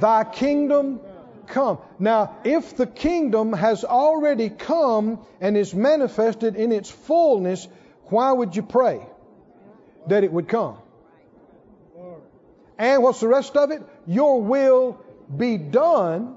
Thy 0.00 0.24
kingdom 0.24 1.00
come. 1.46 1.78
Now, 2.00 2.38
if 2.42 2.76
the 2.76 2.86
kingdom 2.86 3.52
has 3.52 3.84
already 3.84 4.50
come 4.50 5.24
and 5.40 5.56
is 5.56 5.74
manifested 5.74 6.56
in 6.56 6.72
its 6.72 6.90
fullness, 6.90 7.68
why 8.06 8.32
would 8.32 8.56
you 8.56 8.62
pray 8.62 9.06
that 10.08 10.24
it 10.24 10.32
would 10.32 10.48
come? 10.48 10.78
And 12.78 13.02
what's 13.02 13.20
the 13.20 13.28
rest 13.28 13.56
of 13.56 13.70
it? 13.70 13.82
Your 14.06 14.40
will 14.40 15.00
be 15.36 15.56
done 15.56 16.36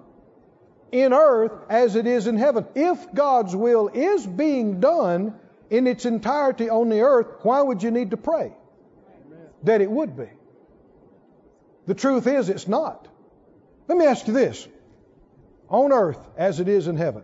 in 0.91 1.13
earth 1.13 1.51
as 1.69 1.95
it 1.95 2.07
is 2.07 2.27
in 2.27 2.37
heaven. 2.37 2.65
If 2.75 3.13
God's 3.13 3.55
will 3.55 3.89
is 3.93 4.25
being 4.25 4.79
done 4.79 5.35
in 5.69 5.87
its 5.87 6.05
entirety 6.05 6.69
on 6.69 6.89
the 6.89 7.01
earth, 7.01 7.27
why 7.41 7.61
would 7.61 7.83
you 7.83 7.91
need 7.91 8.11
to 8.11 8.17
pray 8.17 8.53
that 9.63 9.81
it 9.81 9.89
would 9.89 10.15
be? 10.15 10.29
The 11.87 11.95
truth 11.95 12.27
is, 12.27 12.49
it's 12.49 12.67
not. 12.67 13.07
Let 13.87 13.97
me 13.97 14.05
ask 14.05 14.27
you 14.27 14.33
this 14.33 14.67
on 15.69 15.91
earth 15.91 16.19
as 16.37 16.59
it 16.59 16.67
is 16.67 16.87
in 16.87 16.97
heaven. 16.97 17.23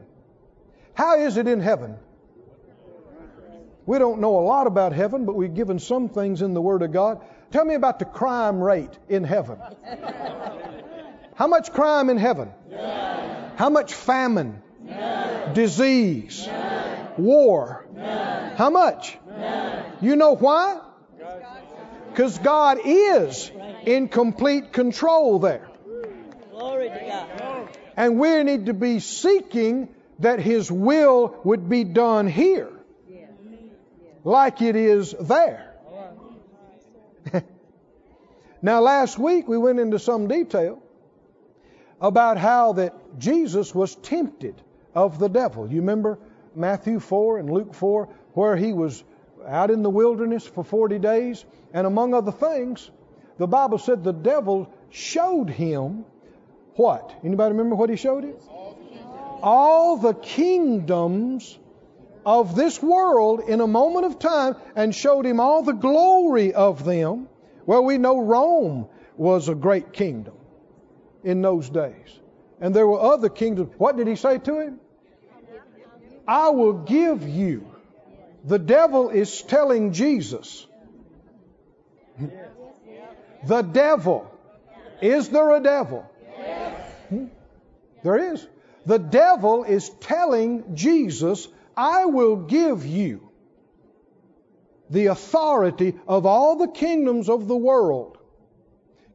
How 0.94 1.20
is 1.20 1.38
it 1.38 1.48
in 1.48 1.60
heaven? 1.60 1.98
We 3.86 4.00
don't 4.00 4.22
know 4.22 4.40
a 4.40 4.46
lot 4.46 4.68
about 4.68 4.94
heaven, 4.94 5.26
but 5.26 5.36
we've 5.36 5.54
given 5.54 5.80
some 5.80 6.08
things 6.08 6.42
in 6.42 6.54
the 6.54 6.62
Word 6.62 6.82
of 6.84 6.94
God. 6.94 7.22
Tell 7.54 7.64
me 7.64 7.76
about 7.76 8.00
the 8.00 8.06
crime 8.06 8.60
rate 8.60 8.98
in 9.08 9.24
heaven. 9.24 9.60
How 11.36 11.46
much 11.46 11.72
crime 11.72 12.10
in 12.10 12.18
heaven? 12.18 12.50
How 13.58 13.70
much 13.70 13.94
famine? 13.94 14.60
Disease? 15.54 16.50
War? 17.16 17.86
How 18.56 18.72
much? 18.72 19.20
You 20.02 20.16
know 20.16 20.36
why? 20.36 20.82
Because 22.10 22.40
God 22.40 22.80
is 22.84 23.52
in 23.86 24.08
complete 24.08 24.74
control 24.74 25.38
there. 25.38 25.70
Glory 26.50 26.90
to 26.90 27.06
God. 27.08 27.70
And 27.96 28.18
we 28.18 28.42
need 28.42 28.66
to 28.66 28.74
be 28.74 29.00
seeking 29.00 29.90
that 30.18 30.40
His 30.40 30.72
will 30.72 31.40
would 31.44 31.70
be 31.70 31.84
done 31.84 32.26
here, 32.26 32.72
like 34.24 34.64
it 34.64 34.76
is 34.76 35.14
there. 35.20 35.73
now, 38.62 38.82
last 38.82 39.18
week 39.18 39.48
we 39.48 39.58
went 39.58 39.80
into 39.80 40.00
some 40.00 40.28
detail 40.28 40.82
about 42.02 42.38
how 42.38 42.74
that 42.74 42.94
Jesus 43.18 43.74
was 43.74 43.96
tempted 43.96 44.62
of 44.94 45.20
the 45.20 45.30
devil. 45.30 45.70
You 45.70 45.80
remember 45.80 46.20
Matthew 46.56 47.00
4 47.00 47.40
and 47.40 47.50
Luke 47.50 47.74
4, 47.74 48.10
where 48.34 48.56
he 48.56 48.74
was 48.74 49.04
out 49.48 49.72
in 49.72 49.84
the 49.84 49.90
wilderness 49.90 50.46
for 50.46 50.64
40 50.64 51.00
days, 51.00 51.46
and 51.74 51.88
among 51.88 52.14
other 52.14 52.32
things, 52.32 52.92
the 53.38 53.48
Bible 53.48 53.78
said 53.78 54.04
the 54.04 54.14
devil 54.14 54.72
showed 54.90 55.50
him 55.50 56.06
what? 56.76 57.14
Anybody 57.24 57.52
remember 57.52 57.76
what 57.76 57.90
he 57.90 57.96
showed 57.96 58.24
him? 58.24 58.36
All 59.42 59.98
the 59.98 60.14
kingdoms 60.14 61.58
of 62.26 62.56
this 62.56 62.82
world 62.82 63.42
in 63.48 63.62
a 63.62 63.68
moment 63.68 64.06
of 64.06 64.20
time 64.20 64.56
and 64.76 64.94
showed 64.94 65.26
him 65.26 65.40
all 65.40 65.64
the 65.64 65.74
glory 65.74 66.54
of 66.54 66.86
them. 66.86 67.28
Well, 67.66 67.84
we 67.84 67.98
know 67.98 68.22
Rome 68.22 68.88
was 69.18 69.50
a 69.50 69.56
great 69.56 69.94
kingdom 69.94 70.34
in 71.24 71.42
those 71.42 71.70
days. 71.70 72.20
And 72.60 72.74
there 72.74 72.88
were 72.88 73.00
other 73.00 73.30
kingdoms. 73.30 73.74
What 73.78 73.98
did 73.98 74.08
he 74.08 74.16
say 74.16 74.38
to 74.38 74.60
him? 74.60 74.80
I 76.28 76.50
will 76.50 76.74
give 76.74 77.28
you. 77.28 77.68
The 78.46 78.60
devil 78.60 79.10
is 79.10 79.42
telling 79.42 79.94
Jesus. 79.94 80.66
The 83.46 83.62
devil. 83.62 84.30
Is 85.02 85.30
there 85.30 85.56
a 85.56 85.60
devil? 85.62 86.10
Hmm? 87.10 87.26
There 88.04 88.34
is. 88.34 88.48
The 88.86 89.00
devil 89.00 89.64
is 89.64 89.90
telling 89.90 90.76
Jesus, 90.76 91.48
I 91.76 92.06
will 92.06 92.36
give 92.36 92.86
you 92.86 93.30
the 94.90 95.08
authority 95.08 95.96
of 96.08 96.26
all 96.26 96.58
the 96.58 96.68
kingdoms 96.68 97.30
of 97.30 97.48
the 97.48 97.56
world 97.56 98.18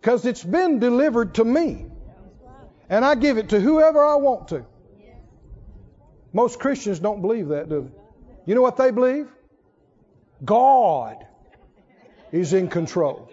because 0.00 0.24
it's 0.26 0.42
been 0.42 0.78
delivered 0.78 1.34
to 1.36 1.44
me. 1.44 1.86
And 2.90 3.04
I 3.04 3.14
give 3.14 3.38
it 3.38 3.50
to 3.50 3.60
whoever 3.60 4.04
I 4.04 4.16
want 4.16 4.48
to. 4.48 4.64
Most 6.32 6.58
Christians 6.58 6.98
don't 6.98 7.20
believe 7.20 7.48
that, 7.48 7.68
do 7.68 7.82
they? 7.82 8.00
You 8.46 8.54
know 8.54 8.62
what 8.62 8.76
they 8.76 8.90
believe? 8.90 9.28
God 10.44 11.16
is 12.32 12.52
in 12.52 12.68
control. 12.68 13.30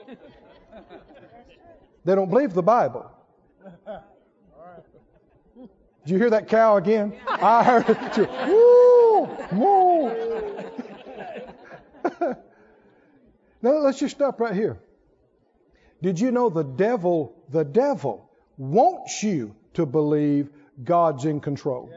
They 2.04 2.16
don't 2.16 2.30
believe 2.30 2.54
the 2.54 2.64
Bible. 2.64 3.12
Did 6.06 6.12
you 6.12 6.18
hear 6.18 6.30
that 6.32 6.50
cow 6.50 6.78
again? 6.78 7.14
I 7.28 7.64
heard 7.64 7.90
it 7.90 8.14
too. 8.14 8.28
Woo! 8.48 8.95
now 13.62 13.72
let's 13.80 14.00
just 14.00 14.16
stop 14.16 14.40
right 14.40 14.54
here. 14.54 14.78
Did 16.02 16.20
you 16.20 16.32
know 16.32 16.50
the 16.50 16.64
devil, 16.64 17.36
the 17.50 17.64
devil 17.64 18.30
wants 18.58 19.24
you 19.24 19.56
to 19.74 19.86
believe 19.86 20.50
God's 20.84 21.26
in 21.26 21.40
control? 21.40 21.90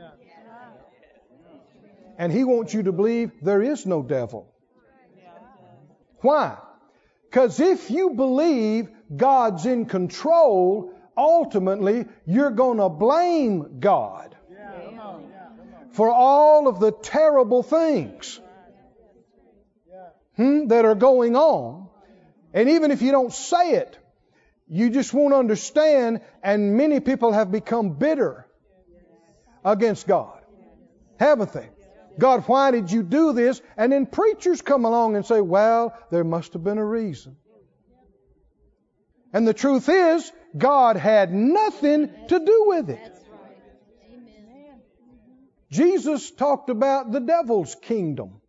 And 2.17 2.33
he 2.33 2.45
wants 2.45 2.75
you 2.75 2.83
to 2.85 2.93
believe 2.93 3.31
there 3.43 3.63
is 3.63 3.87
no 3.87 4.03
devil. 4.03 4.53
Why? 6.21 6.57
Because 7.31 7.61
if 7.61 7.91
you 7.91 8.11
believe 8.11 8.89
God's 9.15 9.67
in 9.67 9.87
control, 9.87 10.93
ultimately 11.17 12.07
you're 12.27 12.51
going 12.51 12.79
to 12.79 12.89
blame 12.89 13.79
God 13.81 14.35
for 15.93 16.11
all 16.11 16.69
of 16.69 16.81
the 16.81 16.93
terrible 16.93 17.63
things 17.63 18.41
hmm, 20.39 20.69
that 20.69 20.87
are 20.87 20.95
going 20.95 21.37
on. 21.37 21.89
And 22.55 22.71
even 22.71 22.91
if 22.91 23.03
you 23.03 23.11
don't 23.11 23.33
say 23.33 23.73
it, 23.73 23.99
you 24.69 24.89
just 24.89 25.13
won't 25.13 25.35
understand, 25.35 26.21
and 26.43 26.77
many 26.77 27.01
people 27.01 27.33
have 27.33 27.53
become 27.53 27.91
bitter 27.91 28.47
against 29.65 30.07
God. 30.07 30.41
Haven't 31.19 31.53
they? 31.53 31.69
God, 32.19 32.45
why 32.47 32.71
did 32.71 32.91
you 32.91 33.03
do 33.03 33.33
this? 33.33 33.61
And 33.77 33.93
then 33.93 34.07
preachers 34.07 34.63
come 34.63 34.85
along 34.85 35.17
and 35.17 35.27
say, 35.27 35.41
well, 35.41 35.97
there 36.11 36.25
must 36.25 36.55
have 36.55 36.65
been 36.65 36.79
a 36.79 36.85
reason. 36.85 37.37
And 39.33 39.47
the 39.47 39.55
truth 39.55 39.89
is, 39.89 40.33
God 40.57 40.97
had 40.97 41.33
nothing 41.33 42.11
to 42.29 42.39
do 42.41 42.65
with 42.67 42.91
it. 42.91 43.15
Jesus 45.71 46.31
talked 46.31 46.71
about 46.71 47.13
the 47.13 47.21
devil's 47.21 47.75
kingdom. 47.75 48.41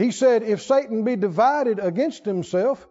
He 0.00 0.12
said, 0.12 0.42
if 0.42 0.62
Satan 0.62 1.04
be 1.04 1.16
divided 1.16 1.78
against 1.78 2.24
himself, 2.24 2.88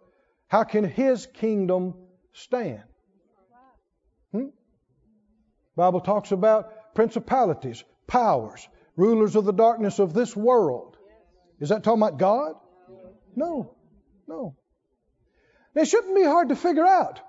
how 0.48 0.64
can 0.64 0.84
his 0.84 1.26
kingdom 1.26 1.96
stand? 2.34 2.84
Hmm? 4.32 4.50
Bible 5.76 6.02
talks 6.02 6.32
about 6.32 6.94
principalities, 6.94 7.84
powers, 8.06 8.68
rulers 8.96 9.36
of 9.36 9.46
the 9.46 9.54
darkness 9.54 9.98
of 9.98 10.14
this 10.14 10.36
world. 10.36 10.98
Is 11.60 11.70
that 11.70 11.84
talking 11.84 12.04
about 12.04 12.20
God? 12.20 12.54
No. 13.36 13.76
No. 14.28 14.56
It 15.74 15.86
shouldn't 15.86 16.16
be 16.16 16.24
hard 16.24 16.50
to 16.50 16.56
figure 16.56 16.86
out. 16.86 17.22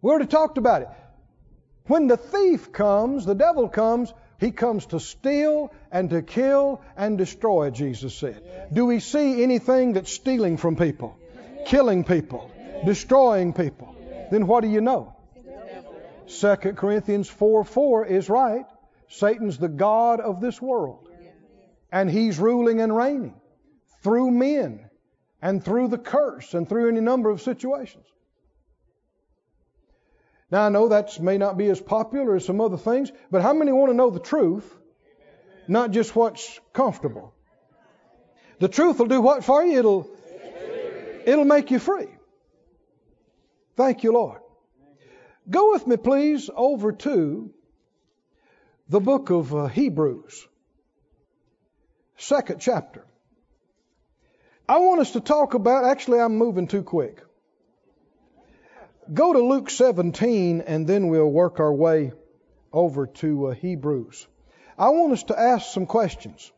We 0.00 0.10
already 0.10 0.26
talked 0.26 0.58
about 0.58 0.82
it. 0.82 0.88
When 1.86 2.08
the 2.08 2.16
thief 2.16 2.72
comes, 2.72 3.24
the 3.24 3.36
devil 3.36 3.68
comes, 3.68 4.12
he 4.42 4.50
comes 4.50 4.86
to 4.86 4.98
steal 4.98 5.72
and 5.92 6.10
to 6.10 6.20
kill 6.20 6.82
and 6.96 7.16
destroy, 7.16 7.70
Jesus 7.70 8.12
said. 8.12 8.42
Do 8.72 8.86
we 8.86 8.98
see 8.98 9.40
anything 9.40 9.92
that's 9.92 10.12
stealing 10.12 10.56
from 10.56 10.74
people, 10.74 11.16
killing 11.64 12.02
people, 12.02 12.50
destroying 12.84 13.52
people? 13.52 13.94
Then 14.32 14.48
what 14.48 14.62
do 14.62 14.68
you 14.68 14.80
know? 14.80 15.14
2 16.26 16.56
Corinthians 16.56 17.28
4 17.28 17.62
4 17.62 18.06
is 18.06 18.28
right. 18.28 18.66
Satan's 19.06 19.58
the 19.58 19.68
God 19.68 20.18
of 20.18 20.40
this 20.40 20.60
world. 20.60 21.08
And 21.92 22.10
he's 22.10 22.40
ruling 22.40 22.80
and 22.80 22.96
reigning 22.96 23.40
through 24.02 24.32
men 24.32 24.90
and 25.40 25.64
through 25.64 25.86
the 25.86 25.98
curse 25.98 26.54
and 26.54 26.68
through 26.68 26.88
any 26.88 27.00
number 27.00 27.30
of 27.30 27.42
situations. 27.42 28.06
Now, 30.52 30.66
I 30.66 30.68
know 30.68 30.88
that 30.88 31.18
may 31.18 31.38
not 31.38 31.56
be 31.56 31.70
as 31.70 31.80
popular 31.80 32.36
as 32.36 32.44
some 32.44 32.60
other 32.60 32.76
things, 32.76 33.10
but 33.30 33.40
how 33.40 33.54
many 33.54 33.72
want 33.72 33.90
to 33.90 33.96
know 33.96 34.10
the 34.10 34.20
truth, 34.20 34.70
not 35.66 35.92
just 35.92 36.14
what's 36.14 36.60
comfortable? 36.74 37.32
The 38.58 38.68
truth 38.68 38.98
will 38.98 39.06
do 39.06 39.22
what 39.22 39.44
for 39.44 39.64
you? 39.64 39.78
It'll, 39.78 40.10
it'll 41.24 41.46
make 41.46 41.70
you 41.70 41.78
free. 41.78 42.08
Thank 43.76 44.04
you, 44.04 44.12
Lord. 44.12 44.42
Go 45.48 45.72
with 45.72 45.86
me, 45.86 45.96
please, 45.96 46.50
over 46.54 46.92
to 46.92 47.54
the 48.90 49.00
book 49.00 49.30
of 49.30 49.54
uh, 49.54 49.68
Hebrews, 49.68 50.46
second 52.18 52.60
chapter. 52.60 53.06
I 54.68 54.80
want 54.80 55.00
us 55.00 55.12
to 55.12 55.20
talk 55.22 55.54
about, 55.54 55.86
actually, 55.86 56.20
I'm 56.20 56.36
moving 56.36 56.66
too 56.66 56.82
quick. 56.82 57.22
Go 59.12 59.32
to 59.32 59.40
Luke 59.40 59.68
17 59.68 60.62
and 60.62 60.86
then 60.86 61.08
we'll 61.08 61.30
work 61.30 61.60
our 61.60 61.72
way 61.72 62.12
over 62.72 63.06
to 63.06 63.48
uh, 63.48 63.54
Hebrews. 63.54 64.26
I 64.78 64.88
want 64.90 65.12
us 65.12 65.24
to 65.24 65.38
ask 65.38 65.72
some 65.72 65.86
questions. 65.86 66.50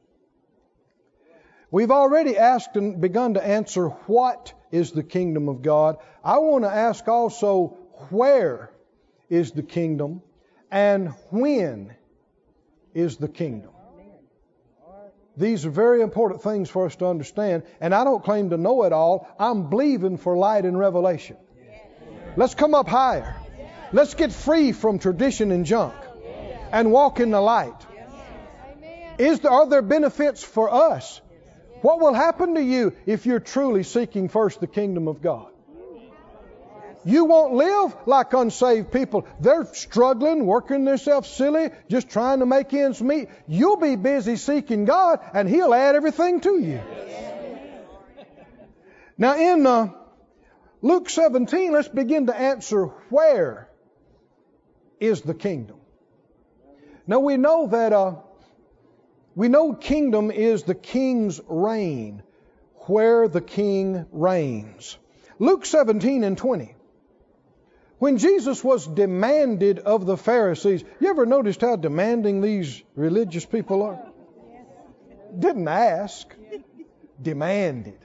We've 1.71 1.91
already 1.91 2.39
asked 2.39 2.77
and 2.77 3.01
begun 3.01 3.35
to 3.35 3.45
answer 3.45 3.89
what 3.89 4.53
is 4.71 4.93
the 4.93 5.03
kingdom 5.03 5.49
of 5.49 5.63
God. 5.63 5.97
I 6.23 6.39
want 6.39 6.65
to 6.65 6.71
ask 6.71 7.09
also 7.09 7.77
where 8.11 8.71
is 9.29 9.51
the 9.51 9.65
kingdom 9.65 10.23
and 10.71 11.09
when 11.31 11.95
is 12.93 13.17
the 13.17 13.29
kingdom. 13.29 13.71
These 15.37 15.67
are 15.67 15.71
very 15.71 16.03
important 16.03 16.43
things 16.43 16.71
for 16.71 16.87
us 16.87 16.95
to 16.97 17.07
understand, 17.07 17.65
and 17.81 17.93
I 17.93 18.05
don't 18.05 18.23
claim 18.23 18.51
to 18.51 18.57
know 18.57 18.85
it 18.85 18.93
all. 18.93 19.27
I'm 19.37 19.69
believing 19.69 20.17
for 20.17 20.37
light 20.37 20.65
and 20.65 20.79
revelation. 20.79 21.37
Let's 22.37 22.55
come 22.55 22.75
up 22.75 22.89
higher. 22.89 23.37
Let's 23.93 24.15
get 24.15 24.33
free 24.33 24.73
from 24.73 24.99
tradition 24.99 25.53
and 25.53 25.65
junk 25.65 25.95
and 26.73 26.91
walk 26.91 27.21
in 27.21 27.31
the 27.31 27.41
light. 27.41 27.75
Is 29.19 29.41
there, 29.41 29.51
are 29.53 29.69
there 29.69 29.83
benefits 29.83 30.43
for 30.43 30.73
us? 30.73 31.21
What 31.83 32.01
will 32.01 32.15
happen 32.15 32.55
to 32.55 32.63
you 32.63 32.95
if 33.07 33.27
you're 33.27 33.41
truly 33.41 33.83
seeking 33.83 34.29
first 34.29 34.61
the 34.61 34.67
kingdom 34.67 35.07
of 35.07 35.23
God? 35.23 35.47
You 37.05 37.27
won't 37.27 37.53
live 37.53 37.95
like 38.07 38.33
unsaved 38.33 38.91
people. 38.91 39.27
They're 39.39 39.67
struggling, 39.75 40.47
working 40.47 40.87
themselves 40.87 41.29
silly, 41.29 41.71
just 41.91 42.09
trying 42.09 42.39
to 42.39 42.47
make 42.47 42.73
ends 42.73 43.03
meet. 43.03 43.29
You'll 43.47 43.77
be 43.77 43.97
busy 43.97 44.37
seeking 44.37 44.87
God, 44.87 45.21
and 45.35 45.47
He'll 45.47 45.75
add 45.75 45.97
everything 45.97 46.41
to 46.41 46.59
you. 46.59 46.81
Now, 49.19 49.37
in 49.37 49.67
uh, 49.67 49.91
Luke 50.85 51.09
17, 51.09 51.73
let's 51.73 51.89
begin 51.89 52.27
to 52.27 52.37
answer 52.37 52.89
where 53.09 53.71
is 55.01 55.23
the 55.23 55.33
kingdom. 55.33 55.79
Now 57.07 57.21
we 57.21 57.39
know 57.39 57.69
that 57.69 57.95
uh, 57.95 58.17
we 59.35 59.49
know 59.49 59.73
kingdom 59.73 60.31
is 60.31 60.65
the 60.65 60.75
king's 60.75 61.41
reign, 61.49 62.23
where 62.81 63.29
the 63.29 63.41
king 63.41 64.05
reigns. 64.13 64.99
Luke 65.39 65.65
17 65.65 66.23
and 66.23 66.37
20. 66.37 66.77
When 67.99 68.19
Jesus 68.19 68.63
was 68.63 68.87
demanded 68.87 69.79
of 69.79 70.05
the 70.05 70.19
Pharisees, 70.19 70.85
you 71.01 71.09
ever 71.09 71.25
noticed 71.25 71.63
how 71.63 71.77
demanding 71.77 72.43
these 72.43 72.83
religious 72.95 73.47
people 73.47 73.85
are? 73.85 74.07
Didn't 75.39 75.67
ask, 75.67 76.29
demanded 77.23 78.04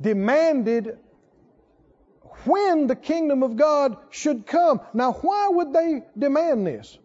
demanded 0.00 0.98
when 2.44 2.86
the 2.86 2.96
kingdom 2.96 3.42
of 3.42 3.56
God 3.56 3.96
should 4.10 4.46
come. 4.46 4.80
Now, 4.94 5.12
why 5.12 5.48
would 5.48 5.72
they 5.72 6.02
demand 6.16 6.66
this? 6.66 6.98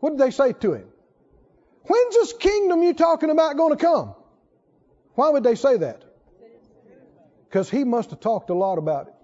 What 0.00 0.10
did 0.10 0.18
they 0.18 0.30
say 0.30 0.52
to 0.52 0.74
him? 0.74 0.86
When's 1.84 2.14
this 2.14 2.32
kingdom 2.32 2.82
you're 2.82 2.94
talking 2.94 3.30
about 3.30 3.56
going 3.56 3.76
to 3.76 3.84
come? 3.84 4.14
Why 5.14 5.30
would 5.30 5.42
they 5.42 5.54
say 5.54 5.76
that? 5.78 6.04
Because 7.48 7.68
he 7.68 7.84
must 7.84 8.10
have 8.10 8.20
talked 8.20 8.50
a 8.50 8.54
lot 8.54 8.78
about 8.78 9.08
it. 9.08 9.14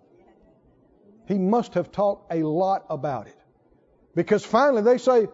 He 1.27 1.39
must 1.39 1.75
have 1.75 1.93
talked 1.93 2.33
a 2.33 2.43
lot 2.43 2.87
about 2.91 3.29
it. 3.29 3.37
Because 4.15 4.45
finally 4.45 4.83
they 4.83 4.99
say, 4.99 5.27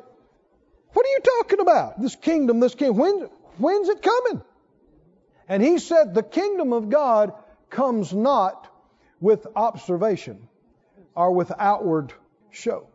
What 0.92 1.06
are 1.06 1.08
you 1.08 1.20
talking 1.38 1.60
about? 1.60 2.00
This 2.00 2.16
kingdom, 2.16 2.60
this 2.60 2.74
kingdom. 2.74 2.96
When, 2.98 3.28
when's 3.58 3.88
it 3.88 4.02
coming? 4.02 4.42
And 5.52 5.62
he 5.62 5.78
said, 5.80 6.14
The 6.14 6.22
kingdom 6.22 6.72
of 6.72 6.88
God 6.88 7.34
comes 7.68 8.14
not 8.14 8.74
with 9.20 9.46
observation 9.54 10.48
or 11.14 11.32
with 11.32 11.52
outward 11.58 12.14
show. 12.50 12.86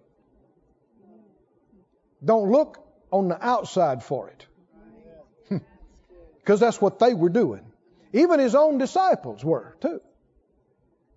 Don't 2.25 2.51
look 2.51 2.83
on 3.11 3.27
the 3.27 3.37
outside 3.45 4.01
for 4.01 4.31
it. 4.31 5.61
Because 6.39 6.59
that's 6.59 6.81
what 6.81 6.97
they 6.97 7.13
were 7.13 7.29
doing. 7.29 7.61
Even 8.11 8.39
his 8.39 8.55
own 8.55 8.79
disciples 8.79 9.45
were, 9.45 9.77
too. 9.79 10.01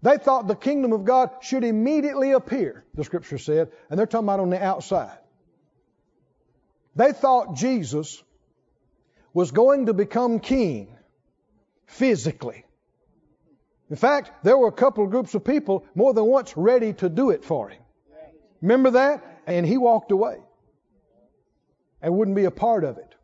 They 0.02 0.18
thought 0.18 0.46
the 0.46 0.54
kingdom 0.54 0.92
of 0.92 1.06
God 1.06 1.30
should 1.40 1.64
immediately 1.64 2.32
appear, 2.32 2.84
the 2.92 3.02
scripture 3.04 3.38
said, 3.38 3.72
and 3.88 3.98
they're 3.98 4.06
talking 4.06 4.26
about 4.26 4.40
on 4.40 4.50
the 4.50 4.62
outside. 4.62 5.16
They 6.96 7.12
thought 7.12 7.56
Jesus 7.56 8.22
was 9.32 9.52
going 9.52 9.86
to 9.86 9.94
become 9.94 10.40
king 10.40 10.98
physically. 11.90 12.64
In 13.90 13.96
fact, 13.96 14.44
there 14.44 14.56
were 14.56 14.68
a 14.68 14.72
couple 14.72 15.04
of 15.04 15.10
groups 15.10 15.34
of 15.34 15.44
people 15.44 15.84
more 15.94 16.14
than 16.14 16.24
once 16.24 16.56
ready 16.56 16.92
to 16.94 17.08
do 17.08 17.30
it 17.30 17.44
for 17.44 17.68
him. 17.68 17.82
Remember 18.62 18.92
that? 18.92 19.42
And 19.46 19.66
he 19.66 19.76
walked 19.76 20.12
away 20.12 20.38
and 22.00 22.14
wouldn't 22.14 22.36
be 22.36 22.44
a 22.44 22.50
part 22.50 22.84
of 22.84 22.98
it. 22.98 23.14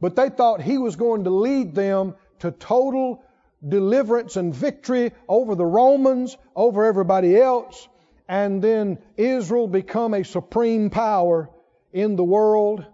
But 0.00 0.16
they 0.16 0.30
thought 0.30 0.62
he 0.62 0.78
was 0.78 0.96
going 0.96 1.24
to 1.24 1.30
lead 1.30 1.74
them 1.74 2.14
to 2.38 2.52
total 2.52 3.22
deliverance 3.66 4.36
and 4.36 4.54
victory 4.54 5.12
over 5.28 5.54
the 5.54 5.66
Romans, 5.66 6.36
over 6.54 6.86
everybody 6.86 7.36
else, 7.36 7.88
and 8.28 8.62
then 8.62 8.98
Israel 9.16 9.66
become 9.66 10.14
a 10.14 10.24
supreme 10.24 10.88
power 10.90 11.50
in 11.92 12.16
the 12.16 12.24
world. 12.24 12.86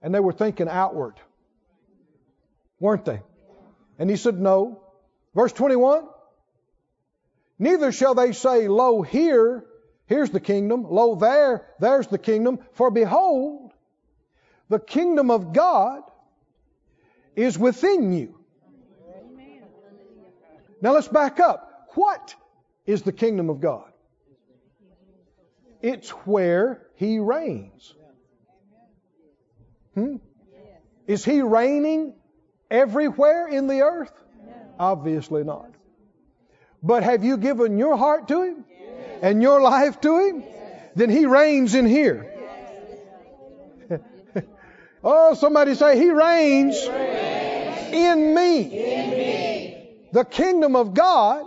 And 0.00 0.14
they 0.14 0.20
were 0.20 0.32
thinking 0.32 0.68
outward, 0.68 1.14
weren't 2.80 3.04
they? 3.04 3.20
And 3.98 4.10
he 4.10 4.16
said, 4.16 4.38
No. 4.38 4.82
Verse 5.34 5.52
21 5.52 6.06
Neither 7.58 7.92
shall 7.92 8.14
they 8.14 8.32
say, 8.32 8.68
Lo, 8.68 9.02
here, 9.02 9.64
here's 10.06 10.30
the 10.30 10.40
kingdom. 10.40 10.84
Lo, 10.88 11.14
there, 11.14 11.66
there's 11.80 12.06
the 12.06 12.18
kingdom. 12.18 12.58
For 12.72 12.90
behold, 12.90 13.72
the 14.68 14.78
kingdom 14.78 15.30
of 15.30 15.52
God 15.52 16.02
is 17.34 17.58
within 17.58 18.12
you. 18.12 18.38
Now 20.82 20.92
let's 20.92 21.08
back 21.08 21.40
up. 21.40 21.88
What 21.94 22.34
is 22.84 23.02
the 23.02 23.12
kingdom 23.12 23.48
of 23.48 23.60
God? 23.60 23.90
It's 25.80 26.10
where 26.10 26.86
He 26.96 27.18
reigns. 27.18 27.94
Hmm? 29.94 30.16
Is 31.06 31.24
He 31.24 31.40
reigning 31.40 32.14
everywhere 32.70 33.48
in 33.48 33.66
the 33.66 33.82
earth? 33.82 34.12
Obviously 34.78 35.44
not. 35.44 35.70
But 36.82 37.02
have 37.02 37.24
you 37.24 37.36
given 37.36 37.78
your 37.78 37.96
heart 37.96 38.28
to 38.28 38.42
Him 38.42 38.64
and 39.22 39.42
your 39.42 39.60
life 39.60 40.00
to 40.02 40.18
Him? 40.18 40.44
Then 40.94 41.10
He 41.10 41.26
reigns 41.26 41.74
in 41.74 41.86
here. 41.86 42.32
oh, 45.04 45.34
somebody 45.34 45.74
say, 45.74 45.98
He 45.98 46.10
reigns, 46.10 46.76
In, 47.92 48.34
me. 48.34 50.08
The 50.12 50.24
kingdom 50.24 50.76
of 50.76 50.94
God, 50.94 51.46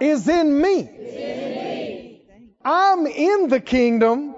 is 0.00 0.28
in 0.28 0.60
me. 0.60 2.20
I'm 2.64 3.06
in 3.06 3.48
the 3.48 3.60
kingdom, 3.60 4.34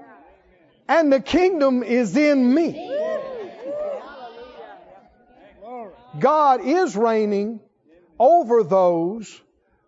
and 0.89 1.13
the 1.13 1.21
kingdom 1.21 1.83
is 1.83 2.17
in 2.17 2.55
me. 2.55 2.98
God 6.21 6.61
is 6.65 6.97
reigning 6.97 7.61
over 8.19 8.63
those 8.63 9.41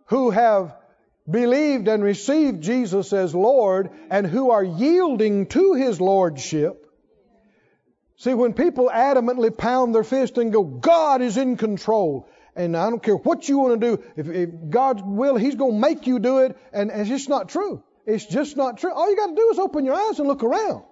who 0.06 0.30
have 0.30 0.74
believed 1.28 1.88
and 1.88 2.02
received 2.02 2.62
Jesus 2.62 3.12
as 3.12 3.34
Lord 3.34 3.90
and 4.10 4.26
who 4.26 4.50
are 4.50 4.64
yielding 4.64 5.46
to 5.46 5.74
his 5.74 6.00
lordship. 6.00 6.86
See, 8.16 8.34
when 8.34 8.52
people 8.52 8.90
adamantly 8.92 9.56
pound 9.56 9.94
their 9.94 10.04
fist 10.04 10.36
and 10.36 10.52
go, 10.52 10.62
God 10.62 11.22
is 11.22 11.38
in 11.38 11.56
control, 11.56 12.28
and 12.54 12.76
I 12.76 12.90
don't 12.90 13.02
care 13.02 13.16
what 13.16 13.48
you 13.48 13.58
want 13.58 13.80
to 13.80 13.96
do, 13.96 14.02
if, 14.16 14.28
if 14.28 14.50
God's 14.68 15.02
will, 15.02 15.36
He's 15.36 15.54
going 15.54 15.72
to 15.72 15.78
make 15.78 16.06
you 16.06 16.18
do 16.18 16.40
it, 16.40 16.54
and, 16.70 16.90
and 16.90 17.00
it's 17.00 17.08
just 17.08 17.30
not 17.30 17.48
true. 17.48 17.82
It's 18.04 18.26
just 18.26 18.58
not 18.58 18.76
true. 18.76 18.92
All 18.92 19.08
you 19.08 19.16
got 19.16 19.28
to 19.28 19.34
do 19.34 19.48
is 19.52 19.58
open 19.58 19.86
your 19.86 19.94
eyes 19.94 20.18
and 20.18 20.28
look 20.28 20.42
around. 20.42 20.82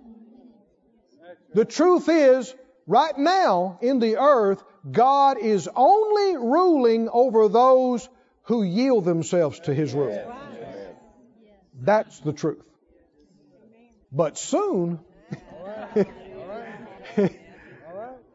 The 1.53 1.67
truth 1.67 2.09
is, 2.09 2.55
right 2.87 3.17
now 3.19 3.79
in 3.83 3.99
the 3.99 4.17
earth, 4.17 4.63
God 4.91 5.39
is 5.39 5.69
only 5.75 6.37
ruling 6.37 7.09
over 7.13 7.49
those 7.49 8.09
who 8.43 8.63
yield 8.63 9.05
themselves 9.05 9.61
to 9.61 9.75
His 9.75 9.93
rule. 9.95 10.35
That's 11.81 12.19
the 12.21 12.33
truth. 12.33 12.63
But 14.11 14.39
soon, 14.39 15.01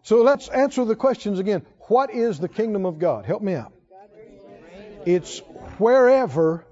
so 0.03 0.21
let's 0.21 0.47
answer 0.49 0.85
the 0.85 0.95
questions 0.95 1.39
again. 1.39 1.65
What 1.87 2.13
is 2.13 2.39
the 2.39 2.47
kingdom 2.47 2.85
of 2.85 2.99
God? 2.99 3.25
Help 3.25 3.41
me 3.41 3.55
out. 3.55 3.73
It's 5.05 5.39
wherever 5.79 6.65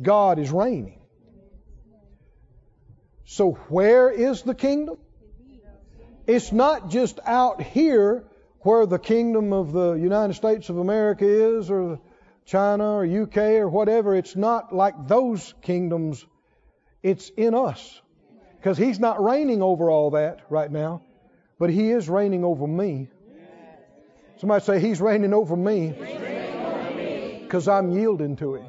God 0.00 0.38
is 0.38 0.50
reigning. 0.50 1.00
So, 3.26 3.52
where 3.68 4.10
is 4.10 4.42
the 4.42 4.54
kingdom? 4.54 4.98
It's 6.26 6.52
not 6.52 6.88
just 6.88 7.18
out 7.24 7.60
here 7.60 8.24
where 8.64 8.86
the 8.86 8.98
kingdom 8.98 9.52
of 9.52 9.72
the 9.72 9.92
United 9.92 10.34
States 10.34 10.70
of 10.70 10.78
America 10.78 11.26
is, 11.26 11.70
or 11.70 12.00
China, 12.46 12.94
or 12.94 13.06
UK, 13.06 13.36
or 13.60 13.68
whatever. 13.68 14.16
It's 14.16 14.36
not 14.36 14.74
like 14.74 15.06
those 15.06 15.54
kingdoms. 15.60 16.26
It's 17.02 17.28
in 17.36 17.54
us. 17.54 18.00
Because 18.56 18.78
He's 18.78 18.98
not 18.98 19.22
reigning 19.22 19.62
over 19.62 19.90
all 19.90 20.12
that 20.12 20.40
right 20.48 20.72
now, 20.72 21.02
but 21.58 21.68
He 21.68 21.90
is 21.90 22.08
reigning 22.08 22.42
over 22.42 22.66
me. 22.66 23.08
Somebody 24.38 24.64
say, 24.64 24.80
He's 24.80 25.00
reigning 25.00 25.34
over 25.34 25.54
me 25.54 25.94
because 27.42 27.68
I'm 27.68 27.90
yielding 27.90 28.36
to 28.36 28.54
Him. 28.54 28.66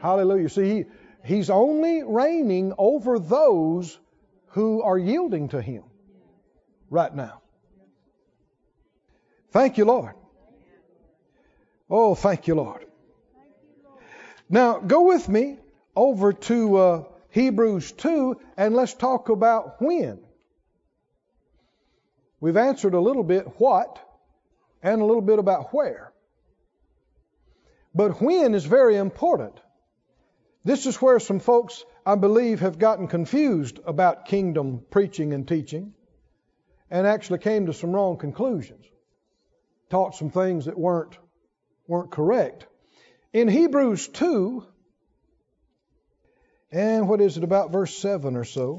Hallelujah. 0.00 0.48
See, 0.48 0.68
he, 0.68 0.84
He's 1.22 1.50
only 1.50 2.02
reigning 2.02 2.72
over 2.78 3.18
those 3.18 3.98
who 4.48 4.82
are 4.82 4.96
yielding 4.98 5.48
to 5.50 5.60
Him 5.60 5.82
right 6.88 7.14
now. 7.14 7.42
Thank 9.50 9.78
you, 9.78 9.84
Lord. 9.84 10.14
Oh, 11.88 12.14
thank 12.14 12.46
you, 12.46 12.54
Lord. 12.54 12.86
Now, 14.48 14.78
go 14.78 15.02
with 15.06 15.28
me 15.28 15.58
over 15.96 16.32
to 16.32 16.76
uh, 16.76 17.04
Hebrews 17.30 17.92
2 17.92 18.40
and 18.56 18.74
let's 18.74 18.94
talk 18.94 19.28
about 19.28 19.80
when. 19.82 20.20
We've 22.40 22.56
answered 22.56 22.94
a 22.94 23.00
little 23.00 23.22
bit 23.22 23.60
what 23.60 23.98
and 24.82 25.02
a 25.02 25.04
little 25.04 25.22
bit 25.22 25.38
about 25.38 25.74
where. 25.74 26.12
But 27.94 28.20
when 28.20 28.54
is 28.54 28.64
very 28.64 28.96
important. 28.96 29.58
This 30.64 30.86
is 30.86 30.96
where 30.96 31.18
some 31.18 31.40
folks, 31.40 31.84
I 32.06 32.14
believe, 32.14 32.60
have 32.60 32.78
gotten 32.78 33.08
confused 33.08 33.80
about 33.84 34.26
kingdom 34.26 34.82
preaching 34.90 35.32
and 35.32 35.46
teaching 35.46 35.94
and 36.90 37.06
actually 37.06 37.38
came 37.38 37.66
to 37.66 37.72
some 37.72 37.92
wrong 37.92 38.16
conclusions. 38.16 38.84
Taught 39.90 40.14
some 40.14 40.30
things 40.30 40.66
that 40.66 40.78
weren't, 40.78 41.18
weren't 41.86 42.10
correct. 42.10 42.66
In 43.32 43.48
Hebrews 43.48 44.08
2, 44.08 44.64
and 46.72 47.08
what 47.08 47.20
is 47.20 47.36
it, 47.36 47.44
about 47.44 47.72
verse 47.72 47.94
7 47.96 48.36
or 48.36 48.44
so? 48.44 48.78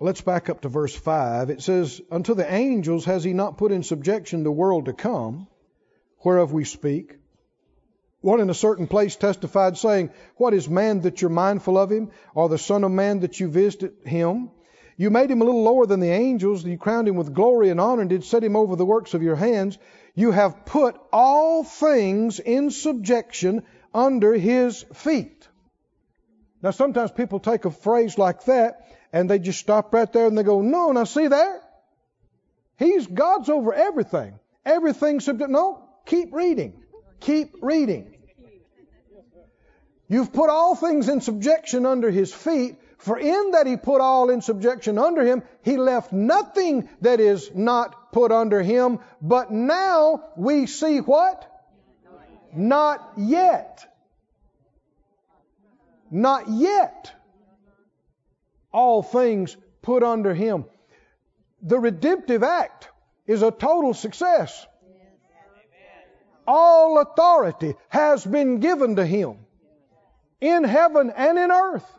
Let's 0.00 0.22
back 0.22 0.48
up 0.48 0.62
to 0.62 0.68
verse 0.68 0.96
5. 0.96 1.50
It 1.50 1.62
says, 1.62 2.00
Unto 2.10 2.34
the 2.34 2.50
angels 2.50 3.04
has 3.04 3.22
he 3.22 3.34
not 3.34 3.58
put 3.58 3.70
in 3.70 3.82
subjection 3.82 4.42
the 4.42 4.50
world 4.50 4.86
to 4.86 4.92
come, 4.92 5.46
whereof 6.24 6.52
we 6.52 6.64
speak. 6.64 7.18
One 8.20 8.40
in 8.40 8.50
a 8.50 8.54
certain 8.54 8.86
place 8.86 9.14
testified, 9.14 9.76
saying, 9.76 10.10
What 10.36 10.54
is 10.54 10.68
man 10.68 11.02
that 11.02 11.20
you're 11.20 11.30
mindful 11.30 11.76
of 11.76 11.92
him, 11.92 12.10
or 12.34 12.48
the 12.48 12.58
Son 12.58 12.82
of 12.82 12.90
Man 12.90 13.20
that 13.20 13.38
you 13.38 13.48
visit 13.48 13.94
him? 14.04 14.50
You 14.96 15.10
made 15.10 15.30
him 15.30 15.40
a 15.40 15.44
little 15.44 15.62
lower 15.62 15.86
than 15.86 16.00
the 16.00 16.10
angels, 16.10 16.64
you 16.64 16.78
crowned 16.78 17.08
him 17.08 17.16
with 17.16 17.34
glory 17.34 17.70
and 17.70 17.80
honor, 17.80 18.02
and 18.02 18.10
did 18.10 18.24
set 18.24 18.44
him 18.44 18.56
over 18.56 18.76
the 18.76 18.86
works 18.86 19.14
of 19.14 19.22
your 19.22 19.36
hands. 19.36 19.78
You 20.14 20.30
have 20.30 20.64
put 20.64 20.96
all 21.12 21.64
things 21.64 22.38
in 22.38 22.70
subjection 22.70 23.62
under 23.94 24.34
his 24.34 24.82
feet. 24.94 25.48
Now, 26.62 26.70
sometimes 26.70 27.10
people 27.10 27.40
take 27.40 27.64
a 27.64 27.70
phrase 27.70 28.18
like 28.18 28.44
that 28.44 28.86
and 29.12 29.28
they 29.28 29.38
just 29.38 29.58
stop 29.58 29.92
right 29.92 30.10
there 30.12 30.26
and 30.26 30.38
they 30.38 30.42
go, 30.42 30.62
No, 30.62 30.92
now 30.92 31.04
see 31.04 31.26
there? 31.26 31.60
He's 32.78 33.06
God's 33.06 33.48
over 33.48 33.74
everything. 33.74 34.38
Everything 34.64 35.20
subject. 35.20 35.50
No, 35.50 35.88
keep 36.06 36.32
reading. 36.32 36.82
Keep 37.20 37.56
reading. 37.62 38.14
You've 40.08 40.32
put 40.32 40.50
all 40.50 40.74
things 40.74 41.08
in 41.08 41.20
subjection 41.20 41.86
under 41.86 42.10
his 42.10 42.32
feet, 42.32 42.76
for 43.02 43.18
in 43.18 43.50
that 43.50 43.66
he 43.66 43.76
put 43.76 44.00
all 44.00 44.30
in 44.30 44.42
subjection 44.42 44.96
under 44.96 45.24
him, 45.24 45.42
he 45.62 45.76
left 45.76 46.12
nothing 46.12 46.88
that 47.00 47.18
is 47.18 47.50
not 47.52 48.12
put 48.12 48.30
under 48.30 48.62
him. 48.62 49.00
But 49.20 49.50
now 49.50 50.22
we 50.36 50.66
see 50.66 50.98
what? 50.98 51.44
Not 52.54 53.14
yet. 53.16 53.92
Not 56.12 56.48
yet. 56.48 57.12
All 58.72 59.02
things 59.02 59.56
put 59.82 60.04
under 60.04 60.32
him. 60.32 60.64
The 61.60 61.80
redemptive 61.80 62.44
act 62.44 62.88
is 63.26 63.42
a 63.42 63.50
total 63.50 63.94
success. 63.94 64.64
All 66.46 67.00
authority 67.00 67.74
has 67.88 68.24
been 68.24 68.60
given 68.60 68.94
to 68.94 69.04
him 69.04 69.38
in 70.40 70.62
heaven 70.62 71.10
and 71.10 71.36
in 71.36 71.50
earth. 71.50 71.98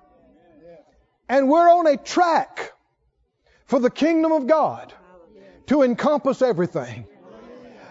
And 1.34 1.50
we're 1.50 1.67
on 1.67 1.88
a 1.88 1.98
track 1.98 2.74
for 3.65 3.80
the 3.80 3.89
kingdom 3.89 4.32
of 4.32 4.46
God 4.46 4.93
to 5.65 5.82
encompass 5.82 6.43
everything. 6.43 7.08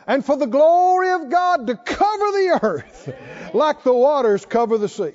And 0.07 0.25
for 0.25 0.37
the 0.37 0.47
glory 0.47 1.11
of 1.11 1.29
God 1.29 1.67
to 1.67 1.75
cover 1.75 2.31
the 2.39 2.61
earth 2.63 3.13
like 3.53 3.83
the 3.83 3.93
waters 3.93 4.47
cover 4.47 4.79
the 4.79 4.89
sea. 4.89 5.15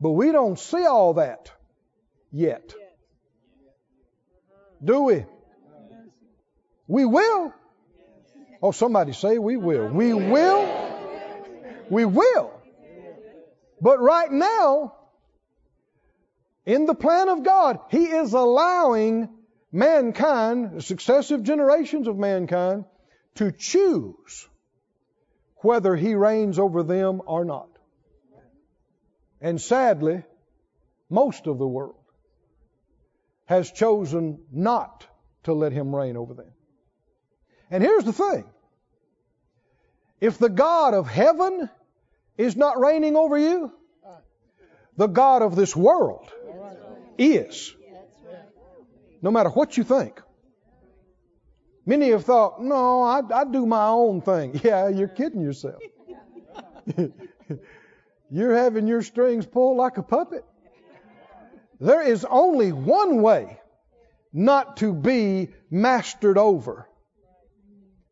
But 0.00 0.10
we 0.10 0.32
don't 0.32 0.58
see 0.58 0.84
all 0.84 1.14
that 1.14 1.52
yet. 2.32 2.74
Do 4.84 5.02
we? 5.02 5.26
We 6.88 7.04
will. 7.04 7.54
Oh, 8.60 8.72
somebody 8.72 9.12
say 9.12 9.38
we 9.38 9.56
will. 9.56 9.86
We 9.86 10.12
will. 10.12 10.98
We 11.88 12.04
will. 12.04 12.50
But 13.80 14.00
right 14.00 14.32
now, 14.32 14.97
in 16.68 16.84
the 16.84 16.94
plan 16.94 17.30
of 17.30 17.44
God, 17.44 17.80
He 17.90 18.04
is 18.04 18.34
allowing 18.34 19.30
mankind, 19.72 20.84
successive 20.84 21.42
generations 21.42 22.06
of 22.06 22.18
mankind, 22.18 22.84
to 23.36 23.52
choose 23.52 24.46
whether 25.62 25.96
He 25.96 26.14
reigns 26.14 26.58
over 26.58 26.82
them 26.82 27.22
or 27.24 27.46
not. 27.46 27.70
And 29.40 29.58
sadly, 29.58 30.22
most 31.08 31.46
of 31.46 31.56
the 31.56 31.66
world 31.66 32.04
has 33.46 33.72
chosen 33.72 34.40
not 34.52 35.06
to 35.44 35.54
let 35.54 35.72
Him 35.72 35.96
reign 35.96 36.18
over 36.18 36.34
them. 36.34 36.52
And 37.70 37.82
here's 37.82 38.04
the 38.04 38.12
thing 38.12 38.44
if 40.20 40.36
the 40.36 40.50
God 40.50 40.92
of 40.92 41.08
heaven 41.08 41.70
is 42.36 42.56
not 42.56 42.78
reigning 42.78 43.16
over 43.16 43.38
you, 43.38 43.72
the 44.98 45.06
God 45.06 45.40
of 45.40 45.56
this 45.56 45.74
world 45.74 46.30
is. 47.18 47.74
No 49.20 49.30
matter 49.30 49.50
what 49.50 49.76
you 49.76 49.84
think. 49.84 50.20
Many 51.84 52.10
have 52.10 52.24
thought, 52.24 52.62
no, 52.62 53.02
I, 53.02 53.22
I 53.34 53.44
do 53.44 53.66
my 53.66 53.86
own 53.86 54.20
thing. 54.20 54.60
Yeah, 54.64 54.88
you're 54.88 55.08
kidding 55.08 55.40
yourself. 55.40 55.82
you're 58.30 58.54
having 58.54 58.86
your 58.86 59.02
strings 59.02 59.46
pulled 59.46 59.76
like 59.76 59.96
a 59.96 60.02
puppet. 60.02 60.44
There 61.80 62.02
is 62.02 62.26
only 62.28 62.72
one 62.72 63.22
way 63.22 63.58
not 64.32 64.78
to 64.78 64.92
be 64.92 65.48
mastered 65.70 66.36
over 66.36 66.88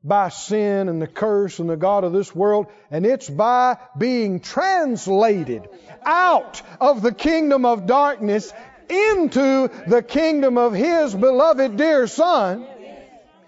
by 0.03 0.29
sin 0.29 0.89
and 0.89 1.03
the 1.03 1.07
curse 1.07 1.59
and 1.59 1.69
the 1.69 1.77
God 1.77 2.05
of 2.05 2.13
this 2.13 2.35
world, 2.35 2.69
and 2.91 3.05
it's 3.05 3.29
by 3.29 3.77
being 3.99 4.41
translated 4.41 5.69
out 6.05 6.63
of 6.81 7.03
the 7.03 7.13
kingdom 7.13 7.65
of 7.65 7.87
darkness 7.87 8.53
into 8.91 9.71
the 9.87 10.03
kingdom 10.03 10.59
of 10.59 10.73
His 10.73 11.15
beloved 11.15 11.77
dear 11.77 12.07
Son. 12.07 12.67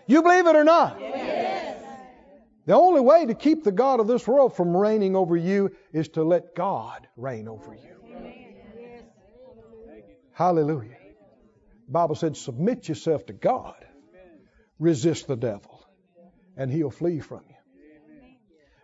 You 0.07 0.22
believe 0.22 0.46
it 0.46 0.57
or 0.57 0.64
not? 0.64 0.98
The 2.68 2.74
only 2.74 3.01
way 3.01 3.24
to 3.24 3.35
keep 3.35 3.64
the 3.64 3.72
God 3.72 3.98
of 3.98 4.07
this 4.07 4.29
world 4.29 4.55
from 4.55 4.77
reigning 4.77 5.16
over 5.16 5.37
you 5.37 5.74
is 5.92 6.09
to 6.09 6.22
let 6.22 6.55
God 6.55 7.09
reign 7.16 7.48
over 7.48 7.74
you. 7.74 7.98
Hallelujah. 10.33 10.96
The 11.87 11.92
Bible 11.92 12.14
said, 12.14 12.37
submit 12.37 12.88
yourself 12.88 13.24
to 13.27 13.33
God, 13.33 13.87
resist 14.79 15.27
the 15.27 15.37
devil, 15.37 15.83
and 16.57 16.70
he'll 16.70 16.90
flee 16.90 17.20
from 17.20 17.40
you. 17.48 17.55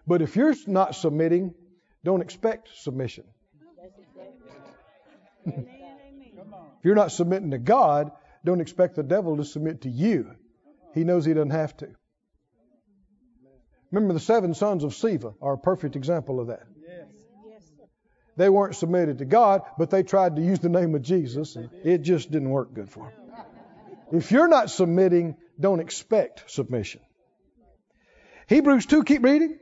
But 0.07 0.23
if 0.23 0.37
you're 0.37 0.55
not 0.67 0.95
submitting, 0.95 1.55
don't 2.03 2.23
expect 2.23 2.71
submission. 2.75 3.25
if 6.79 6.85
you're 6.85 6.95
not 6.95 7.12
submitting 7.12 7.51
to 7.53 7.59
God, 7.59 8.12
don't 8.45 8.61
expect 8.61 8.97
the 8.97 9.03
devil 9.03 9.37
to 9.38 9.45
submit 9.45 9.83
to 9.83 9.88
you. 9.88 10.31
He 10.95 11.05
knows 11.05 11.25
he 11.25 11.35
doesn't 11.35 11.51
have 11.51 11.77
to. 11.79 11.88
Remember, 13.90 14.14
the 14.14 14.21
seven 14.21 14.55
sons 14.55 14.85
of 14.85 14.93
Sceva 14.93 15.35
are 15.40 15.55
a 15.55 15.59
perfect 15.59 15.97
example 15.97 16.40
of 16.40 16.49
that. 16.49 16.67
They 18.37 18.49
weren't 18.49 18.75
submitted 18.75 19.19
to 19.19 19.25
God, 19.25 19.62
but 19.79 19.90
they 19.90 20.03
tried 20.03 20.37
to 20.37 20.43
use 20.43 20.59
the 20.59 20.69
name 20.69 20.95
of 20.95 21.03
Jesus, 21.03 21.55
and 21.55 21.71
it 21.85 21.99
just 21.99 22.31
didn't 22.31 22.51
work 22.51 22.75
good 22.75 22.90
for 22.90 23.05
them. 23.05 23.12
If 24.12 24.33
you're 24.33 24.49
not 24.49 24.71
submitting, 24.71 25.37
don't 25.59 25.81
expect 25.81 26.51
submission. 26.51 27.01
Hebrews 28.49 28.87
2, 28.87 29.05
keep 29.05 29.23
reading. 29.23 29.59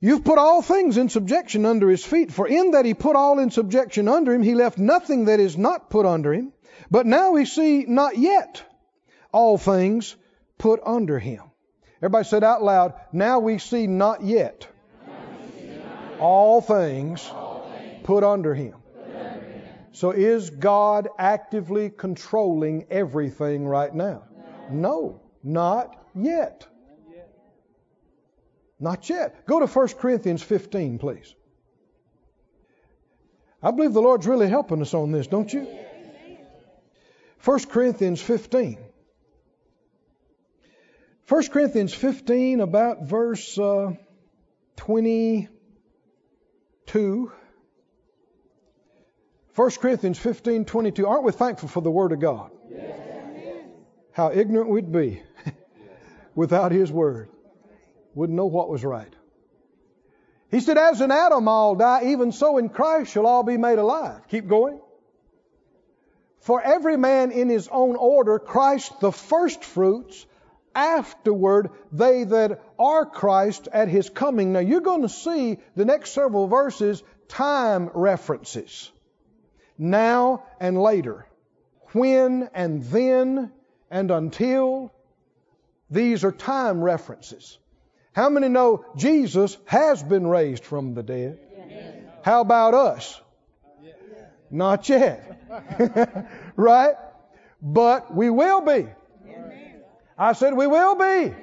You've 0.00 0.24
put 0.24 0.38
all 0.38 0.62
things 0.62 0.96
in 0.96 1.10
subjection 1.10 1.66
under 1.66 1.90
his 1.90 2.04
feet, 2.04 2.32
for 2.32 2.48
in 2.48 2.70
that 2.70 2.86
he 2.86 2.94
put 2.94 3.16
all 3.16 3.38
in 3.38 3.50
subjection 3.50 4.08
under 4.08 4.32
him, 4.32 4.42
he 4.42 4.54
left 4.54 4.78
nothing 4.78 5.26
that 5.26 5.40
is 5.40 5.58
not 5.58 5.90
put 5.90 6.06
under 6.06 6.32
him. 6.32 6.52
But 6.90 7.04
now 7.06 7.32
we 7.32 7.44
see 7.44 7.84
not 7.86 8.16
yet 8.16 8.62
all 9.30 9.58
things 9.58 10.16
put 10.56 10.80
under 10.84 11.18
him. 11.18 11.42
Everybody 11.98 12.24
said 12.24 12.42
out 12.44 12.62
loud, 12.62 12.94
now 13.12 13.40
we 13.40 13.58
see 13.58 13.86
not 13.86 14.24
yet 14.24 14.66
all 16.18 16.62
things 16.62 17.30
put 18.04 18.24
under 18.24 18.54
him. 18.54 18.74
So 19.92 20.12
is 20.12 20.48
God 20.48 21.08
actively 21.18 21.90
controlling 21.90 22.86
everything 22.90 23.66
right 23.66 23.94
now? 23.94 24.22
No, 24.70 25.20
not 25.42 25.94
yet. 26.14 26.66
Not 28.80 29.08
yet. 29.10 29.46
Go 29.46 29.60
to 29.60 29.66
1 29.66 29.88
Corinthians 29.98 30.42
15, 30.42 30.98
please. 30.98 31.34
I 33.62 33.72
believe 33.72 33.92
the 33.92 34.00
Lord's 34.00 34.26
really 34.26 34.48
helping 34.48 34.80
us 34.80 34.94
on 34.94 35.12
this, 35.12 35.26
don't 35.26 35.52
you? 35.52 35.68
1 37.44 37.58
Corinthians 37.66 38.22
15. 38.22 38.78
1 41.28 41.48
Corinthians 41.48 41.92
15, 41.92 42.60
about 42.60 43.06
verse 43.06 43.58
uh, 43.58 43.92
22. 44.76 47.32
1 49.54 49.70
Corinthians 49.72 50.18
15, 50.18 50.64
22. 50.64 51.06
Aren't 51.06 51.24
we 51.24 51.32
thankful 51.32 51.68
for 51.68 51.82
the 51.82 51.90
Word 51.90 52.12
of 52.12 52.20
God? 52.20 52.50
Yes. 52.70 52.96
How 54.12 54.32
ignorant 54.32 54.70
we'd 54.70 54.90
be 54.90 55.22
without 56.34 56.72
His 56.72 56.90
Word 56.90 57.28
wouldn't 58.20 58.36
know 58.36 58.46
what 58.46 58.68
was 58.68 58.84
right. 58.84 59.14
He 60.50 60.60
said, 60.60 60.76
As 60.76 61.00
in 61.00 61.10
Adam 61.10 61.48
all 61.48 61.74
die, 61.74 62.10
even 62.10 62.32
so 62.32 62.58
in 62.58 62.68
Christ 62.68 63.12
shall 63.12 63.26
all 63.26 63.42
be 63.42 63.56
made 63.56 63.78
alive. 63.78 64.28
Keep 64.28 64.46
going. 64.46 64.78
For 66.40 66.60
every 66.60 66.98
man 66.98 67.30
in 67.30 67.48
his 67.48 67.66
own 67.68 67.96
order, 67.96 68.38
Christ 68.38 69.00
the 69.00 69.10
firstfruits, 69.10 70.26
afterward 70.74 71.70
they 71.92 72.24
that 72.24 72.62
are 72.78 73.06
Christ 73.06 73.68
at 73.72 73.88
his 73.88 74.10
coming. 74.10 74.52
Now 74.52 74.60
you're 74.60 74.82
going 74.82 75.02
to 75.02 75.08
see 75.08 75.58
the 75.74 75.86
next 75.86 76.10
several 76.12 76.46
verses 76.46 77.02
time 77.28 77.88
references. 77.94 78.92
Now 79.78 80.44
and 80.60 80.76
later. 80.76 81.26
When 81.92 82.50
and 82.52 82.82
then 82.82 83.50
and 83.90 84.10
until. 84.10 84.92
These 85.88 86.22
are 86.22 86.32
time 86.32 86.84
references. 86.84 87.58
How 88.12 88.28
many 88.28 88.48
know 88.48 88.84
Jesus 88.96 89.56
has 89.66 90.02
been 90.02 90.26
raised 90.26 90.64
from 90.64 90.94
the 90.94 91.02
dead? 91.02 91.38
How 92.22 92.40
about 92.40 92.74
us? 92.74 93.20
Not 94.50 94.88
yet. 94.88 96.28
right? 96.56 96.94
But 97.62 98.14
we 98.14 98.30
will 98.30 98.62
be. 98.62 98.88
I 100.18 100.32
said 100.32 100.54
we 100.54 100.66
will 100.66 100.96
be. 100.96 101.34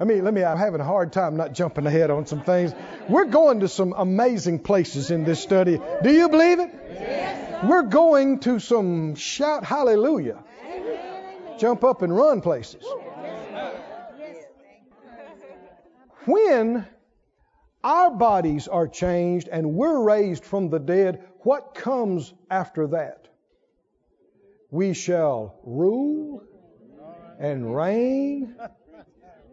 I 0.00 0.04
mean, 0.04 0.24
let 0.24 0.32
me, 0.32 0.42
I'm 0.42 0.56
having 0.56 0.80
a 0.80 0.84
hard 0.84 1.12
time 1.12 1.36
not 1.36 1.52
jumping 1.52 1.86
ahead 1.86 2.10
on 2.10 2.24
some 2.24 2.42
things. 2.42 2.72
We're 3.10 3.26
going 3.26 3.60
to 3.60 3.68
some 3.68 3.92
amazing 3.94 4.60
places 4.60 5.10
in 5.10 5.24
this 5.24 5.42
study. 5.42 5.78
Do 6.02 6.10
you 6.10 6.30
believe 6.30 6.58
it? 6.58 6.70
Yes, 6.94 7.64
We're 7.64 7.82
going 7.82 8.40
to 8.40 8.60
some 8.60 9.14
shout 9.14 9.62
hallelujah, 9.62 10.42
jump 11.58 11.84
up 11.84 12.00
and 12.00 12.16
run 12.16 12.40
places. 12.40 12.82
When 16.26 16.86
our 17.82 18.10
bodies 18.10 18.68
are 18.68 18.86
changed 18.86 19.48
and 19.48 19.74
we're 19.74 20.02
raised 20.02 20.44
from 20.44 20.68
the 20.68 20.78
dead, 20.78 21.24
what 21.40 21.74
comes 21.74 22.34
after 22.50 22.88
that? 22.88 23.28
We 24.70 24.92
shall 24.92 25.58
rule 25.64 26.42
and 27.38 27.74
reign 27.74 28.54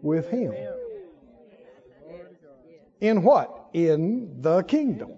with 0.02 0.28
Him. 0.28 0.54
In 3.00 3.22
what? 3.22 3.70
In 3.72 4.42
the 4.42 4.62
kingdom. 4.62 5.12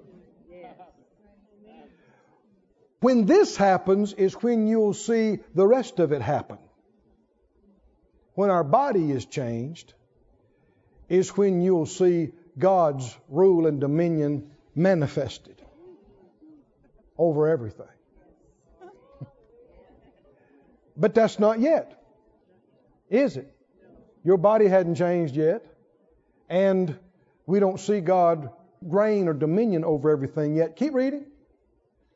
When 3.00 3.24
this 3.24 3.56
happens 3.56 4.12
is 4.12 4.34
when 4.34 4.66
you'll 4.66 4.94
see 4.94 5.38
the 5.54 5.66
rest 5.66 5.98
of 5.98 6.12
it 6.12 6.20
happen. 6.20 6.58
When 8.34 8.50
our 8.50 8.64
body 8.64 9.10
is 9.10 9.24
changed, 9.24 9.94
is 11.10 11.36
when 11.36 11.60
you'll 11.60 11.84
see 11.84 12.30
God's 12.56 13.14
rule 13.28 13.66
and 13.66 13.80
dominion 13.80 14.50
manifested 14.74 15.60
over 17.18 17.48
everything. 17.48 17.86
But 20.96 21.14
that's 21.14 21.38
not 21.38 21.60
yet, 21.60 22.02
is 23.08 23.38
it? 23.38 23.50
Your 24.22 24.36
body 24.36 24.66
hadn't 24.66 24.96
changed 24.96 25.34
yet, 25.34 25.64
and 26.50 26.98
we 27.46 27.58
don't 27.58 27.80
see 27.80 28.00
God 28.00 28.50
reign 28.82 29.26
or 29.26 29.32
dominion 29.32 29.82
over 29.84 30.10
everything 30.10 30.56
yet. 30.56 30.76
Keep 30.76 30.92
reading. 30.92 31.24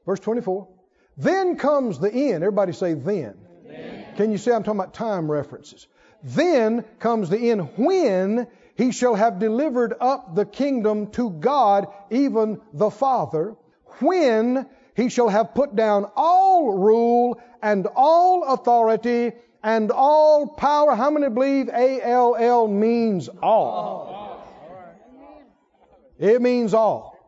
Verse 0.04 0.20
24. 0.20 0.68
Then 1.16 1.56
comes 1.56 1.98
the 1.98 2.12
end. 2.12 2.44
Everybody 2.44 2.72
say 2.72 2.92
then. 2.92 3.34
then. 3.66 4.06
Can 4.16 4.32
you 4.32 4.38
see 4.38 4.52
I'm 4.52 4.62
talking 4.62 4.80
about 4.80 4.92
time 4.92 5.30
references? 5.30 5.86
Then 6.22 6.84
comes 6.98 7.30
the 7.30 7.50
end 7.50 7.70
when 7.76 8.48
he 8.76 8.90
shall 8.90 9.14
have 9.14 9.38
delivered 9.38 9.94
up 10.00 10.34
the 10.34 10.44
kingdom 10.44 11.10
to 11.12 11.30
God, 11.30 11.86
even 12.10 12.60
the 12.72 12.90
Father, 12.90 13.54
when 14.00 14.68
he 14.96 15.08
shall 15.08 15.28
have 15.28 15.54
put 15.54 15.76
down 15.76 16.10
all 16.16 16.72
rule 16.72 17.40
and 17.62 17.86
all 17.94 18.44
authority 18.44 19.32
and 19.62 19.90
all 19.90 20.48
power. 20.48 20.94
How 20.94 21.10
many 21.10 21.28
believe 21.28 21.68
A-L-L 21.68 22.68
means 22.68 23.28
all? 23.42 24.44
It 26.18 26.40
means 26.42 26.74
all. 26.74 27.18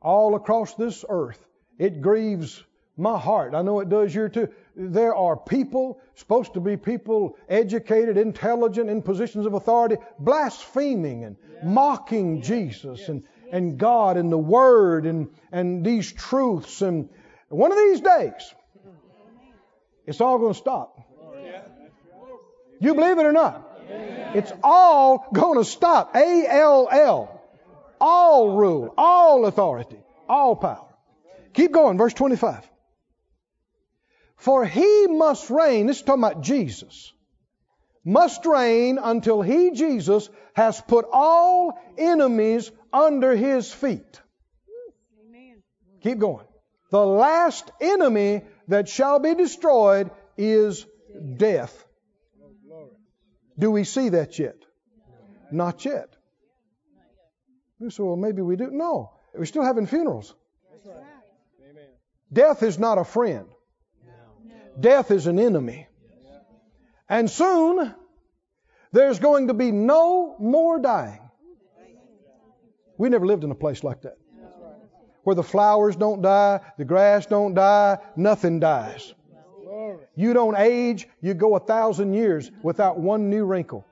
All 0.00 0.36
across 0.36 0.74
this 0.74 1.04
earth. 1.08 1.44
It 1.78 2.00
grieves 2.00 2.62
my 3.00 3.18
heart. 3.18 3.54
I 3.54 3.62
know 3.62 3.80
it 3.80 3.88
does 3.88 4.14
your 4.14 4.28
too 4.28 4.48
there 4.76 5.14
are 5.14 5.36
people, 5.36 6.00
supposed 6.14 6.54
to 6.54 6.60
be 6.60 6.76
people 6.76 7.36
educated, 7.48 8.16
intelligent, 8.16 8.88
in 8.88 9.02
positions 9.02 9.46
of 9.46 9.54
authority, 9.54 9.96
blaspheming 10.18 11.24
and 11.24 11.36
mocking 11.62 12.40
Jesus 12.40 13.08
and, 13.08 13.24
and 13.52 13.78
God 13.78 14.16
and 14.16 14.32
the 14.32 14.38
Word 14.38 15.04
and, 15.06 15.28
and 15.52 15.84
these 15.84 16.10
truths. 16.10 16.80
And 16.82 17.08
one 17.48 17.72
of 17.72 17.78
these 17.78 18.00
days, 18.00 18.54
it's 20.06 20.20
all 20.20 20.38
going 20.38 20.54
to 20.54 20.58
stop. 20.58 20.98
You 22.80 22.94
believe 22.94 23.18
it 23.18 23.26
or 23.26 23.32
not? 23.32 23.66
It's 24.34 24.52
all 24.62 25.26
going 25.32 25.58
to 25.58 25.64
stop. 25.64 26.14
A 26.14 26.46
L 26.48 26.88
L. 26.90 27.36
All 28.00 28.56
rule, 28.56 28.94
all 28.96 29.44
authority, 29.44 29.98
all 30.26 30.56
power. 30.56 30.86
Keep 31.52 31.72
going, 31.72 31.98
verse 31.98 32.14
25. 32.14 32.66
For 34.40 34.64
he 34.64 35.06
must 35.06 35.50
reign, 35.50 35.86
this 35.86 35.98
is 35.98 36.02
talking 36.02 36.24
about 36.24 36.40
Jesus, 36.40 37.12
must 38.06 38.46
reign 38.46 38.98
until 38.98 39.42
he, 39.42 39.72
Jesus, 39.72 40.30
has 40.54 40.80
put 40.80 41.04
all 41.12 41.78
enemies 41.98 42.72
under 42.90 43.36
his 43.36 43.70
feet. 43.70 44.20
Amen. 45.28 45.62
Keep 46.02 46.18
going. 46.18 46.46
The 46.90 47.04
last 47.04 47.70
enemy 47.82 48.40
that 48.68 48.88
shall 48.88 49.18
be 49.18 49.34
destroyed 49.34 50.10
is 50.38 50.86
death. 51.36 51.86
Do 53.58 53.70
we 53.70 53.84
see 53.84 54.08
that 54.08 54.38
yet? 54.38 54.56
Not 55.52 55.84
yet. 55.84 56.16
Say, 57.90 58.02
well, 58.02 58.16
maybe 58.16 58.40
we 58.40 58.56
do. 58.56 58.70
No, 58.70 59.12
we're 59.34 59.44
still 59.44 59.64
having 59.64 59.86
funerals. 59.86 60.34
Death 62.32 62.62
is 62.62 62.78
not 62.78 62.96
a 62.96 63.04
friend. 63.04 63.46
Death 64.80 65.10
is 65.10 65.26
an 65.26 65.38
enemy. 65.38 65.86
And 67.08 67.30
soon, 67.30 67.94
there's 68.92 69.18
going 69.18 69.48
to 69.48 69.54
be 69.54 69.70
no 69.72 70.36
more 70.38 70.78
dying. 70.78 71.20
We 72.96 73.08
never 73.08 73.26
lived 73.26 73.44
in 73.44 73.50
a 73.50 73.54
place 73.54 73.82
like 73.84 74.02
that. 74.02 74.16
Where 75.24 75.36
the 75.36 75.42
flowers 75.42 75.96
don't 75.96 76.22
die, 76.22 76.60
the 76.78 76.84
grass 76.84 77.26
don't 77.26 77.54
die, 77.54 77.98
nothing 78.16 78.60
dies. 78.60 79.14
You 80.14 80.34
don't 80.34 80.56
age, 80.56 81.08
you 81.20 81.34
go 81.34 81.56
a 81.56 81.60
thousand 81.60 82.14
years 82.14 82.50
without 82.62 82.98
one 82.98 83.30
new 83.30 83.44
wrinkle. 83.44 83.86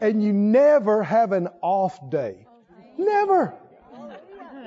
and 0.00 0.22
you 0.22 0.32
never 0.32 1.02
have 1.02 1.32
an 1.32 1.48
off 1.62 2.10
day. 2.10 2.46
Never. 2.98 3.54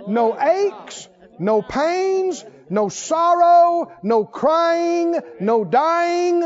No 0.08 0.40
aches, 0.40 1.08
no 1.38 1.62
pains, 1.62 2.46
no 2.70 2.90
sorrow, 2.90 3.92
no 4.04 4.26
crying, 4.26 5.20
no 5.40 5.66
dying. 5.66 6.42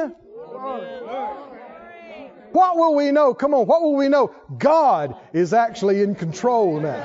What 2.51 2.77
will 2.77 2.95
we 2.95 3.11
know? 3.11 3.33
Come 3.33 3.53
on, 3.53 3.65
what 3.65 3.81
will 3.81 3.95
we 3.95 4.09
know? 4.09 4.33
God 4.57 5.15
is 5.33 5.53
actually 5.53 6.01
in 6.01 6.15
control 6.15 6.79
now. 6.79 7.03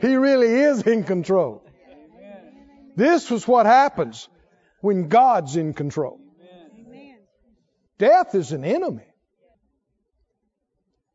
He 0.00 0.14
really 0.16 0.48
is 0.48 0.82
in 0.82 1.04
control. 1.04 1.64
This 2.96 3.30
was 3.30 3.46
what 3.46 3.66
happens 3.66 4.28
when 4.80 5.08
God's 5.08 5.56
in 5.56 5.74
control. 5.74 6.20
Death 7.98 8.34
is 8.34 8.52
an 8.52 8.64
enemy. 8.64 9.04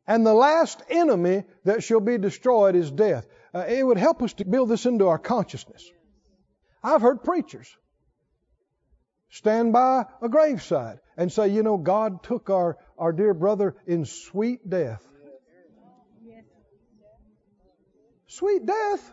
And 0.06 0.26
the 0.26 0.32
last 0.32 0.82
enemy 0.88 1.44
that 1.64 1.84
shall 1.84 2.00
be 2.00 2.16
destroyed 2.16 2.74
is 2.74 2.90
death. 2.90 3.26
Uh, 3.52 3.66
it 3.68 3.82
would 3.82 3.98
help 3.98 4.22
us 4.22 4.32
to 4.34 4.46
build 4.46 4.70
this 4.70 4.86
into 4.86 5.06
our 5.08 5.18
consciousness. 5.18 5.90
I've 6.82 7.02
heard 7.02 7.22
preachers 7.22 7.68
stand 9.30 9.72
by 9.72 10.06
a 10.22 10.28
graveside 10.28 10.98
and 11.16 11.32
say, 11.32 11.48
you 11.48 11.62
know, 11.62 11.76
God 11.76 12.22
took 12.22 12.50
our, 12.50 12.76
our 12.96 13.12
dear 13.12 13.34
brother 13.34 13.76
in 13.86 14.04
sweet 14.04 14.68
death. 14.68 15.04
Sweet 18.26 18.64
death? 18.66 19.12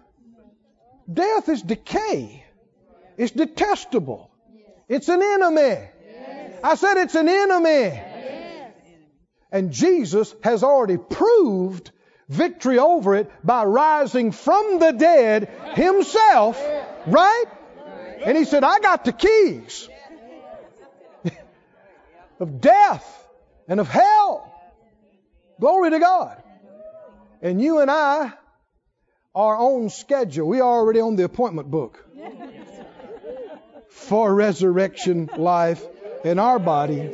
Death 1.11 1.49
is 1.49 1.61
decay. 1.61 2.43
It's 3.17 3.31
detestable. 3.31 4.29
It's 4.87 5.09
an 5.09 5.21
enemy. 5.21 5.89
I 6.63 6.75
said 6.75 6.97
it's 6.97 7.15
an 7.15 7.29
enemy. 7.29 8.01
And 9.51 9.71
Jesus 9.71 10.35
has 10.43 10.63
already 10.63 10.97
proved 10.97 11.91
victory 12.27 12.79
over 12.79 13.15
it 13.15 13.31
by 13.43 13.63
rising 13.63 14.31
from 14.31 14.79
the 14.79 14.91
dead 14.91 15.49
himself, 15.75 16.61
right? 17.07 17.45
And 18.25 18.35
he 18.35 18.43
said, 18.43 18.63
I 18.63 18.79
got 18.79 19.05
the 19.05 19.13
keys 19.13 19.87
of 22.39 22.59
death 22.59 23.27
and 23.67 23.79
of 23.79 23.87
hell. 23.87 24.51
Glory 25.59 25.91
to 25.91 25.99
God. 25.99 26.41
And 27.41 27.61
you 27.61 27.79
and 27.79 27.91
I 27.91 28.33
are 29.35 29.57
on 29.57 29.89
schedule. 29.89 30.47
We 30.47 30.59
are 30.59 30.67
already 30.79 31.01
on 31.01 31.15
the 31.17 31.23
appointment 31.23 31.69
book 31.69 32.03
for 33.89 34.33
resurrection 34.33 35.29
life 35.37 35.85
in 36.23 36.39
our 36.39 36.57
body. 36.57 37.11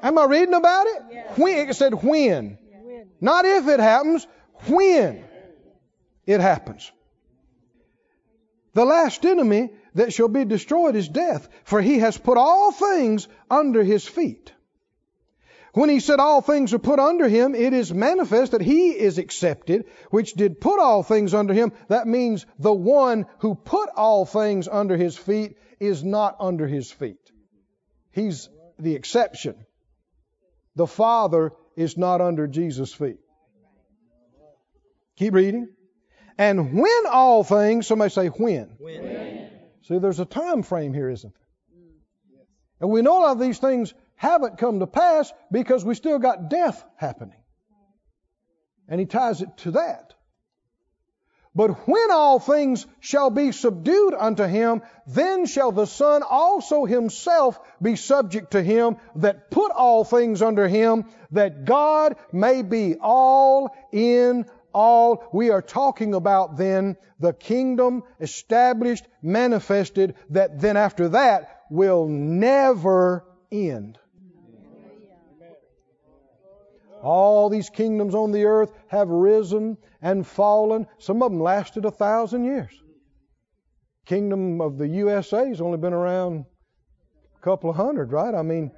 Am 0.00 0.16
I 0.16 0.24
reading 0.26 0.54
about 0.54 0.86
it? 0.86 1.02
When, 1.36 1.68
it 1.68 1.74
said 1.74 1.94
when. 2.04 2.58
Not 3.20 3.44
if 3.44 3.66
it 3.66 3.80
happens, 3.80 4.26
when 4.68 5.24
it 6.26 6.40
happens. 6.40 6.92
The 8.74 8.84
last 8.84 9.24
enemy 9.26 9.70
that 9.94 10.12
shall 10.12 10.28
be 10.28 10.44
destroyed 10.44 10.96
is 10.96 11.08
death, 11.08 11.48
for 11.64 11.82
he 11.82 11.98
has 11.98 12.16
put 12.16 12.38
all 12.38 12.72
things 12.72 13.28
under 13.50 13.82
his 13.82 14.06
feet. 14.06 14.52
When 15.74 15.88
he 15.88 16.00
said 16.00 16.20
all 16.20 16.42
things 16.42 16.74
are 16.74 16.78
put 16.78 16.98
under 16.98 17.28
him, 17.28 17.54
it 17.54 17.72
is 17.72 17.94
manifest 17.94 18.52
that 18.52 18.60
he 18.60 18.90
is 18.90 19.16
accepted, 19.16 19.86
which 20.10 20.34
did 20.34 20.60
put 20.60 20.78
all 20.78 21.02
things 21.02 21.32
under 21.32 21.54
him. 21.54 21.72
That 21.88 22.06
means 22.06 22.44
the 22.58 22.72
one 22.72 23.26
who 23.38 23.54
put 23.54 23.88
all 23.96 24.26
things 24.26 24.68
under 24.68 24.96
his 24.96 25.16
feet 25.16 25.56
is 25.80 26.04
not 26.04 26.36
under 26.40 26.66
his 26.66 26.90
feet. 26.90 27.32
He's 28.10 28.50
the 28.78 28.94
exception. 28.94 29.66
The 30.76 30.86
Father 30.86 31.52
is 31.74 31.96
not 31.96 32.20
under 32.20 32.46
Jesus' 32.46 32.92
feet. 32.92 33.18
Keep 35.16 35.34
reading. 35.34 35.68
And 36.38 36.72
when 36.74 37.06
all 37.10 37.44
things, 37.44 37.86
somebody 37.86 38.10
say 38.10 38.28
when. 38.28 38.70
when. 38.78 39.50
See, 39.82 39.98
there's 39.98 40.20
a 40.20 40.24
time 40.24 40.62
frame 40.62 40.94
here, 40.94 41.10
isn't 41.10 41.32
there? 41.32 41.42
And 42.80 42.90
we 42.90 43.02
know 43.02 43.18
a 43.18 43.22
lot 43.22 43.32
of 43.32 43.40
these 43.40 43.58
things 43.58 43.94
haven't 44.16 44.58
come 44.58 44.80
to 44.80 44.86
pass 44.86 45.32
because 45.50 45.84
we 45.84 45.94
still 45.94 46.18
got 46.18 46.50
death 46.50 46.84
happening. 46.96 47.38
And 48.88 49.00
he 49.00 49.06
ties 49.06 49.40
it 49.42 49.56
to 49.58 49.72
that. 49.72 50.14
But 51.54 51.86
when 51.86 52.10
all 52.10 52.38
things 52.38 52.86
shall 53.00 53.28
be 53.28 53.52
subdued 53.52 54.14
unto 54.14 54.44
him, 54.44 54.82
then 55.06 55.44
shall 55.44 55.70
the 55.70 55.86
Son 55.86 56.22
also 56.22 56.86
himself 56.86 57.60
be 57.80 57.96
subject 57.96 58.52
to 58.52 58.62
him 58.62 58.96
that 59.16 59.50
put 59.50 59.70
all 59.70 60.02
things 60.02 60.40
under 60.40 60.66
him, 60.66 61.04
that 61.32 61.66
God 61.66 62.16
may 62.32 62.62
be 62.62 62.96
all 62.98 63.76
in 63.92 64.46
all. 64.72 65.28
We 65.32 65.50
are 65.50 65.62
talking 65.62 66.14
about 66.14 66.56
then 66.56 66.96
the 67.20 67.32
kingdom 67.32 68.02
established, 68.20 69.06
manifested, 69.22 70.14
that 70.30 70.60
then 70.60 70.76
after 70.76 71.10
that 71.10 71.62
will 71.70 72.08
never 72.08 73.24
end. 73.50 73.98
All 77.02 77.48
these 77.48 77.68
kingdoms 77.68 78.14
on 78.14 78.30
the 78.30 78.44
earth 78.44 78.72
have 78.88 79.08
risen 79.08 79.76
and 80.00 80.26
fallen. 80.26 80.86
Some 80.98 81.22
of 81.22 81.32
them 81.32 81.40
lasted 81.40 81.84
a 81.84 81.90
thousand 81.90 82.44
years. 82.44 82.72
Kingdom 84.06 84.60
of 84.60 84.78
the 84.78 84.88
USA 84.88 85.48
has 85.48 85.60
only 85.60 85.78
been 85.78 85.92
around 85.92 86.44
a 87.36 87.40
couple 87.40 87.70
of 87.70 87.76
hundred, 87.76 88.12
right? 88.12 88.34
I 88.34 88.42
mean, 88.42 88.70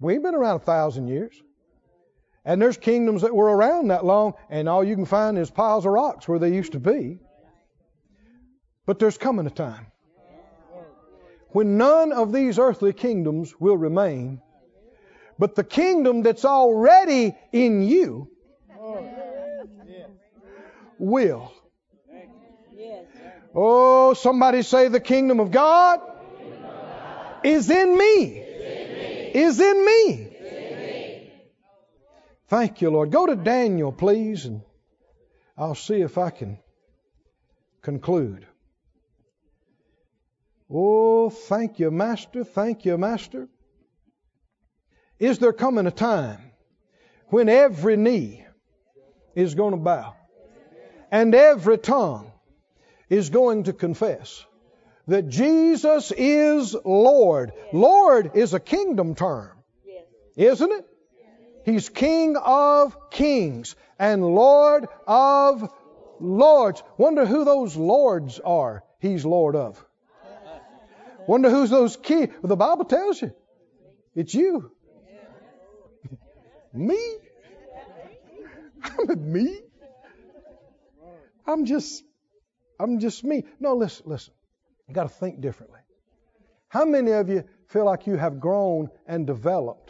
we 0.00 0.14
ain't 0.14 0.22
been 0.22 0.34
around 0.34 0.56
a 0.56 0.64
thousand 0.64 1.08
years. 1.08 1.40
And 2.44 2.60
there's 2.60 2.76
kingdoms 2.76 3.22
that 3.22 3.34
were 3.34 3.54
around 3.54 3.88
that 3.88 4.04
long, 4.04 4.34
and 4.50 4.68
all 4.68 4.82
you 4.82 4.96
can 4.96 5.04
find 5.04 5.38
is 5.38 5.50
piles 5.50 5.86
of 5.86 5.92
rocks 5.92 6.26
where 6.26 6.38
they 6.38 6.52
used 6.52 6.72
to 6.72 6.80
be. 6.80 7.18
But 8.84 8.98
there's 8.98 9.16
coming 9.16 9.46
a 9.46 9.50
time 9.50 9.86
when 11.50 11.76
none 11.76 12.12
of 12.12 12.32
these 12.32 12.58
earthly 12.58 12.92
kingdoms 12.92 13.54
will 13.60 13.76
remain, 13.76 14.40
but 15.38 15.54
the 15.54 15.64
kingdom 15.64 16.22
that's 16.22 16.44
already 16.44 17.36
in 17.52 17.82
you 17.82 18.28
will. 20.98 21.52
Oh, 23.54 24.14
somebody 24.14 24.62
say 24.62 24.88
the 24.88 25.00
kingdom 25.00 25.40
of 25.40 25.50
God 25.50 26.00
is 27.44 27.70
in 27.70 27.96
me. 27.96 28.38
Is 29.34 29.60
in 29.60 29.84
me. 29.84 30.31
Thank 32.52 32.82
you, 32.82 32.90
Lord. 32.90 33.10
Go 33.10 33.24
to 33.24 33.34
Daniel, 33.34 33.92
please, 33.92 34.44
and 34.44 34.60
I'll 35.56 35.74
see 35.74 36.02
if 36.02 36.18
I 36.18 36.28
can 36.28 36.58
conclude. 37.80 38.46
Oh, 40.70 41.30
thank 41.30 41.78
you, 41.78 41.90
Master. 41.90 42.44
Thank 42.44 42.84
you, 42.84 42.98
Master. 42.98 43.48
Is 45.18 45.38
there 45.38 45.54
coming 45.54 45.86
a 45.86 45.90
time 45.90 46.52
when 47.28 47.48
every 47.48 47.96
knee 47.96 48.44
is 49.34 49.54
going 49.54 49.70
to 49.70 49.78
bow 49.78 50.14
and 51.10 51.34
every 51.34 51.78
tongue 51.78 52.32
is 53.08 53.30
going 53.30 53.62
to 53.62 53.72
confess 53.72 54.44
that 55.08 55.26
Jesus 55.26 56.12
is 56.14 56.76
Lord? 56.84 57.54
Lord 57.72 58.32
is 58.34 58.52
a 58.52 58.60
kingdom 58.60 59.14
term, 59.14 59.56
isn't 60.36 60.70
it? 60.70 60.86
He's 61.64 61.88
King 61.88 62.36
of 62.36 63.10
kings 63.10 63.76
and 63.98 64.24
Lord 64.24 64.86
of 65.06 65.72
lords. 66.20 66.82
Wonder 66.96 67.26
who 67.26 67.44
those 67.44 67.76
lords 67.76 68.40
are 68.40 68.84
He's 69.02 69.24
Lord 69.24 69.56
of. 69.56 69.84
Wonder 71.26 71.50
who's 71.50 71.70
those 71.70 71.96
key. 71.96 72.26
Well, 72.26 72.48
the 72.48 72.56
Bible 72.56 72.84
tells 72.84 73.20
you. 73.20 73.34
It's 74.14 74.32
you. 74.32 74.70
me? 76.72 76.98
I'm 78.84 79.32
me. 79.32 79.60
I'm 81.44 81.64
just 81.64 82.04
I'm 82.78 83.00
just 83.00 83.24
me. 83.24 83.44
No, 83.58 83.74
listen, 83.74 84.04
listen. 84.08 84.34
You 84.86 84.94
got 84.94 85.04
to 85.04 85.08
think 85.08 85.40
differently. 85.40 85.80
How 86.68 86.84
many 86.84 87.10
of 87.10 87.28
you 87.28 87.42
feel 87.66 87.84
like 87.84 88.06
you 88.06 88.16
have 88.16 88.38
grown 88.38 88.88
and 89.08 89.26
developed 89.26 89.81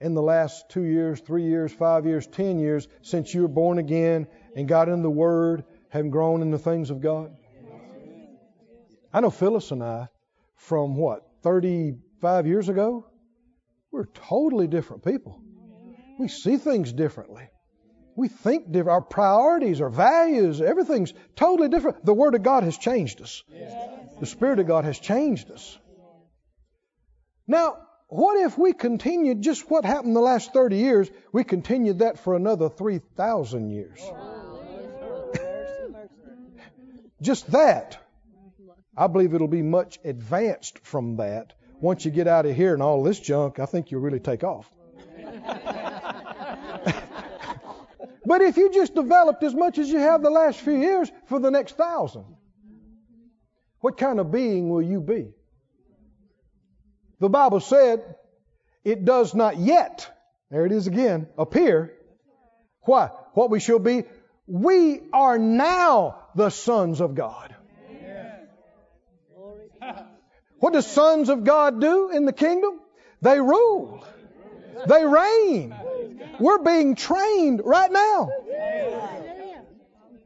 in 0.00 0.14
the 0.14 0.22
last 0.22 0.68
two 0.68 0.82
years, 0.82 1.20
three 1.20 1.44
years, 1.44 1.72
five 1.72 2.06
years, 2.06 2.26
ten 2.26 2.58
years 2.58 2.88
since 3.02 3.32
you 3.32 3.42
were 3.42 3.48
born 3.48 3.78
again 3.78 4.26
and 4.56 4.68
got 4.68 4.88
in 4.88 5.02
the 5.02 5.10
Word, 5.10 5.64
have 5.88 6.10
grown 6.10 6.42
in 6.42 6.50
the 6.50 6.58
things 6.58 6.90
of 6.90 7.00
God? 7.00 7.34
I 9.12 9.20
know 9.20 9.30
Phyllis 9.30 9.70
and 9.70 9.82
I, 9.82 10.08
from 10.56 10.96
what, 10.96 11.22
35 11.42 12.46
years 12.46 12.68
ago, 12.68 13.06
we're 13.92 14.06
totally 14.06 14.66
different 14.66 15.04
people. 15.04 15.40
We 16.18 16.28
see 16.28 16.56
things 16.56 16.92
differently. 16.92 17.48
We 18.16 18.28
think 18.28 18.66
different. 18.66 18.90
Our 18.90 19.00
priorities, 19.02 19.80
our 19.80 19.90
values, 19.90 20.60
everything's 20.60 21.12
totally 21.36 21.68
different. 21.68 22.04
The 22.04 22.14
Word 22.14 22.34
of 22.34 22.42
God 22.42 22.64
has 22.64 22.76
changed 22.76 23.20
us. 23.20 23.42
The 24.20 24.26
Spirit 24.26 24.58
of 24.58 24.66
God 24.66 24.84
has 24.84 24.98
changed 24.98 25.50
us. 25.50 25.78
Now, 27.46 27.76
what 28.08 28.36
if 28.44 28.58
we 28.58 28.72
continued 28.72 29.42
just 29.42 29.70
what 29.70 29.84
happened 29.84 30.14
the 30.14 30.20
last 30.20 30.52
30 30.52 30.76
years? 30.76 31.10
We 31.32 31.44
continued 31.44 32.00
that 32.00 32.18
for 32.18 32.34
another 32.34 32.68
3,000 32.68 33.70
years. 33.70 34.00
just 37.20 37.50
that. 37.52 37.98
I 38.96 39.08
believe 39.08 39.34
it'll 39.34 39.48
be 39.48 39.62
much 39.62 39.98
advanced 40.04 40.78
from 40.80 41.16
that. 41.16 41.54
Once 41.80 42.04
you 42.04 42.10
get 42.10 42.28
out 42.28 42.46
of 42.46 42.54
here 42.54 42.74
and 42.74 42.82
all 42.82 43.02
this 43.02 43.18
junk, 43.18 43.58
I 43.58 43.66
think 43.66 43.90
you'll 43.90 44.00
really 44.00 44.20
take 44.20 44.44
off. 44.44 44.70
but 48.24 48.40
if 48.40 48.56
you 48.56 48.70
just 48.72 48.94
developed 48.94 49.42
as 49.42 49.54
much 49.54 49.78
as 49.78 49.88
you 49.88 49.98
have 49.98 50.22
the 50.22 50.30
last 50.30 50.60
few 50.60 50.76
years 50.76 51.10
for 51.26 51.40
the 51.40 51.50
next 51.50 51.76
thousand, 51.76 52.24
what 53.80 53.98
kind 53.98 54.20
of 54.20 54.30
being 54.30 54.70
will 54.70 54.82
you 54.82 55.00
be? 55.00 55.32
The 57.24 57.30
Bible 57.30 57.60
said 57.60 58.16
it 58.84 59.06
does 59.06 59.34
not 59.34 59.56
yet, 59.56 60.14
there 60.50 60.66
it 60.66 60.72
is 60.72 60.86
again, 60.86 61.26
appear. 61.38 61.94
Why? 62.82 63.06
What 63.32 63.48
we 63.48 63.60
shall 63.60 63.78
be. 63.78 64.04
We 64.46 65.00
are 65.10 65.38
now 65.38 66.18
the 66.34 66.50
sons 66.50 67.00
of 67.00 67.14
God. 67.14 67.56
What 70.58 70.74
do 70.74 70.82
sons 70.82 71.30
of 71.30 71.44
God 71.44 71.80
do 71.80 72.10
in 72.10 72.26
the 72.26 72.32
kingdom? 72.34 72.78
They 73.22 73.40
rule. 73.40 74.04
They 74.86 75.06
reign. 75.06 75.74
We're 76.38 76.58
being 76.58 76.94
trained 76.94 77.62
right 77.64 77.90
now. 77.90 78.28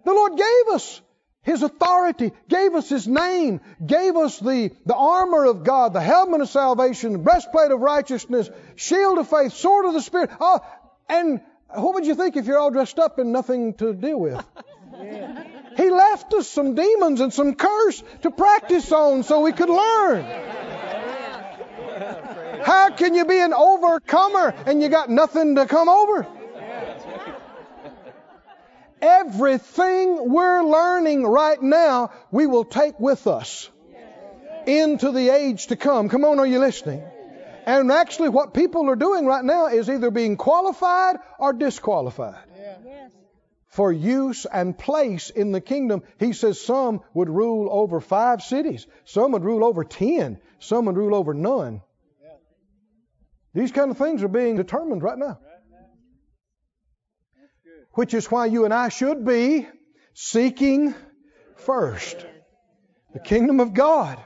The 0.04 0.12
Lord 0.12 0.36
gave 0.36 0.74
us 0.74 1.00
His 1.48 1.62
authority, 1.62 2.32
gave 2.50 2.74
us 2.74 2.90
His 2.90 3.08
name, 3.08 3.62
gave 3.84 4.16
us 4.16 4.38
the, 4.38 4.70
the 4.84 4.94
armor 4.94 5.46
of 5.46 5.64
God, 5.64 5.94
the 5.94 6.00
helmet 6.00 6.42
of 6.42 6.50
salvation, 6.50 7.12
the 7.12 7.18
breastplate 7.18 7.70
of 7.70 7.80
righteousness, 7.80 8.50
shield 8.76 9.16
of 9.16 9.30
faith, 9.30 9.54
sword 9.54 9.86
of 9.86 9.94
the 9.94 10.02
Spirit. 10.02 10.28
Oh, 10.38 10.60
and 11.08 11.40
what 11.68 11.94
would 11.94 12.04
you 12.04 12.14
think 12.16 12.36
if 12.36 12.44
you're 12.44 12.58
all 12.58 12.70
dressed 12.70 12.98
up 12.98 13.18
and 13.18 13.32
nothing 13.32 13.72
to 13.78 13.94
deal 13.94 14.20
with? 14.20 14.44
He 15.78 15.90
left 15.90 16.34
us 16.34 16.48
some 16.48 16.74
demons 16.74 17.22
and 17.22 17.32
some 17.32 17.54
curse 17.54 18.02
to 18.24 18.30
practice 18.30 18.92
on 18.92 19.22
so 19.22 19.40
we 19.40 19.52
could 19.52 19.70
learn. 19.70 20.24
How 22.62 22.90
can 22.90 23.14
you 23.14 23.24
be 23.24 23.40
an 23.40 23.54
overcomer 23.54 24.54
and 24.66 24.82
you 24.82 24.90
got 24.90 25.08
nothing 25.08 25.54
to 25.54 25.64
come 25.64 25.88
over? 25.88 26.26
Everything 29.00 30.30
we're 30.30 30.62
learning 30.62 31.24
right 31.24 31.60
now, 31.60 32.10
we 32.30 32.46
will 32.46 32.64
take 32.64 32.98
with 32.98 33.26
us 33.26 33.68
into 34.66 35.12
the 35.12 35.30
age 35.30 35.68
to 35.68 35.76
come. 35.76 36.08
Come 36.08 36.24
on, 36.24 36.38
are 36.38 36.46
you 36.46 36.58
listening? 36.58 37.02
And 37.66 37.92
actually, 37.92 38.30
what 38.30 38.54
people 38.54 38.88
are 38.88 38.96
doing 38.96 39.26
right 39.26 39.44
now 39.44 39.66
is 39.66 39.90
either 39.90 40.10
being 40.10 40.36
qualified 40.36 41.16
or 41.38 41.52
disqualified 41.52 42.44
for 43.68 43.92
use 43.92 44.46
and 44.46 44.76
place 44.76 45.30
in 45.30 45.52
the 45.52 45.60
kingdom. 45.60 46.02
He 46.18 46.32
says 46.32 46.60
some 46.60 47.02
would 47.14 47.28
rule 47.28 47.68
over 47.70 48.00
five 48.00 48.42
cities, 48.42 48.86
some 49.04 49.32
would 49.32 49.44
rule 49.44 49.64
over 49.64 49.84
ten, 49.84 50.40
some 50.58 50.86
would 50.86 50.96
rule 50.96 51.14
over 51.14 51.34
none. 51.34 51.82
These 53.54 53.72
kind 53.72 53.90
of 53.90 53.98
things 53.98 54.22
are 54.22 54.28
being 54.28 54.56
determined 54.56 55.02
right 55.02 55.18
now. 55.18 55.38
Which 57.92 58.14
is 58.14 58.30
why 58.30 58.46
you 58.46 58.64
and 58.64 58.72
I 58.72 58.88
should 58.88 59.24
be 59.24 59.66
seeking 60.14 60.94
first 61.56 62.24
the 63.12 63.20
kingdom 63.20 63.60
of 63.60 63.74
God 63.74 64.18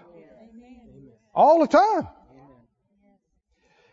all 1.34 1.60
the 1.60 1.66
time. 1.66 2.08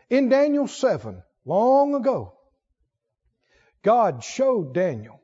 In 0.08 0.28
Daniel 0.28 0.66
7, 0.66 1.22
long 1.44 1.94
ago, 1.94 2.34
God 3.82 4.24
showed 4.24 4.74
Daniel 4.74 5.20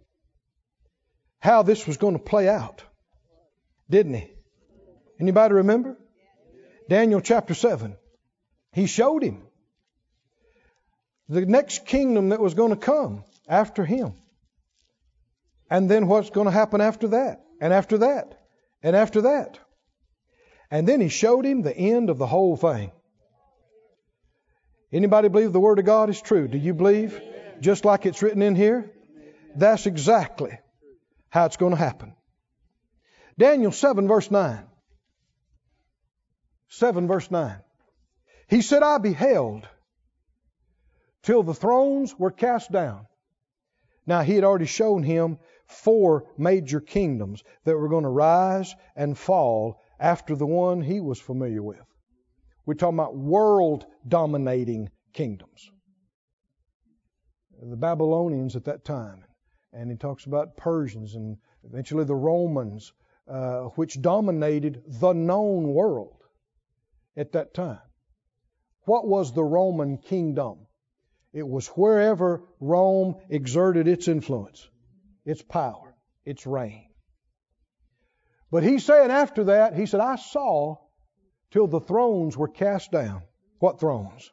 how 1.40 1.62
this 1.62 1.86
was 1.86 1.97
going 1.97 2.14
to 2.14 2.22
play 2.22 2.49
out, 2.49 2.82
didn't 3.90 4.14
he? 4.14 4.30
Anybody 5.20 5.55
remember? 5.55 5.97
Daniel 6.88 7.20
chapter 7.20 7.55
7. 7.55 7.97
He 8.72 8.86
showed 8.86 9.22
him 9.22 9.42
the 11.28 11.44
next 11.44 11.86
kingdom 11.86 12.28
that 12.28 12.40
was 12.40 12.55
going 12.55 12.70
to 12.70 12.76
come 12.76 13.24
after 13.49 13.84
him. 13.84 14.14
And 15.68 15.90
then 15.90 16.06
what's 16.06 16.30
going 16.30 16.46
to 16.46 16.52
happen 16.52 16.80
after 16.80 17.08
that, 17.08 17.44
and 17.60 17.72
after 17.72 17.98
that, 17.98 18.40
and 18.82 18.94
after 18.94 19.22
that. 19.22 19.58
And 20.70 20.86
then 20.86 21.00
he 21.00 21.08
showed 21.08 21.44
him 21.44 21.62
the 21.62 21.76
end 21.76 22.10
of 22.10 22.18
the 22.18 22.26
whole 22.26 22.56
thing. 22.56 22.92
Anybody 24.92 25.28
believe 25.28 25.52
the 25.52 25.60
Word 25.60 25.78
of 25.78 25.84
God 25.84 26.10
is 26.10 26.20
true? 26.20 26.48
Do 26.48 26.58
you 26.58 26.74
believe? 26.74 27.20
Just 27.60 27.84
like 27.84 28.06
it's 28.06 28.22
written 28.22 28.42
in 28.42 28.54
here? 28.54 28.92
That's 29.56 29.86
exactly 29.86 30.58
how 31.30 31.46
it's 31.46 31.56
going 31.56 31.72
to 31.72 31.78
happen. 31.78 32.14
Daniel 33.38 33.72
7, 33.72 34.06
verse 34.08 34.30
9. 34.30 34.64
7, 36.68 37.08
verse 37.08 37.30
9. 37.30 37.56
He 38.48 38.62
said, 38.62 38.82
I 38.82 38.98
beheld 38.98 39.66
till 41.22 41.42
the 41.42 41.54
thrones 41.54 42.14
were 42.18 42.30
cast 42.30 42.70
down. 42.70 43.06
Now, 44.06 44.22
he 44.22 44.34
had 44.34 44.44
already 44.44 44.66
shown 44.66 45.02
him 45.02 45.38
four 45.66 46.24
major 46.38 46.80
kingdoms 46.80 47.42
that 47.64 47.76
were 47.76 47.88
going 47.88 48.04
to 48.04 48.10
rise 48.10 48.74
and 48.94 49.16
fall 49.18 49.80
after 49.98 50.34
the 50.34 50.46
one 50.46 50.80
he 50.80 51.00
was 51.00 51.20
familiar 51.20 51.62
with. 51.62 51.82
We're 52.64 52.74
talking 52.74 52.98
about 52.98 53.16
world 53.16 53.86
dominating 54.06 54.90
kingdoms. 55.12 55.70
The 57.62 57.76
Babylonians 57.76 58.56
at 58.56 58.64
that 58.64 58.84
time, 58.84 59.24
and 59.72 59.90
he 59.90 59.96
talks 59.96 60.26
about 60.26 60.56
Persians 60.56 61.14
and 61.14 61.38
eventually 61.64 62.04
the 62.04 62.14
Romans, 62.14 62.92
uh, 63.28 63.62
which 63.76 64.00
dominated 64.00 64.82
the 64.86 65.12
known 65.12 65.72
world 65.72 66.22
at 67.16 67.32
that 67.32 67.54
time. 67.54 67.80
What 68.82 69.06
was 69.06 69.32
the 69.32 69.44
Roman 69.44 69.98
kingdom? 69.98 70.66
It 71.32 71.46
was 71.46 71.66
wherever 71.68 72.42
Rome 72.60 73.16
exerted 73.28 73.88
its 73.88 74.06
influence, 74.08 74.68
its 75.26 75.42
power, 75.42 75.94
its 76.24 76.46
reign. 76.46 76.88
But 78.50 78.62
he's 78.62 78.84
saying 78.84 79.10
after 79.10 79.44
that, 79.44 79.74
he 79.74 79.84
said, 79.86 80.00
I 80.00 80.16
saw 80.16 80.76
till 81.50 81.66
the 81.66 81.80
thrones 81.80 82.36
were 82.36 82.48
cast 82.48 82.92
down. 82.92 83.22
What 83.58 83.80
thrones? 83.80 84.30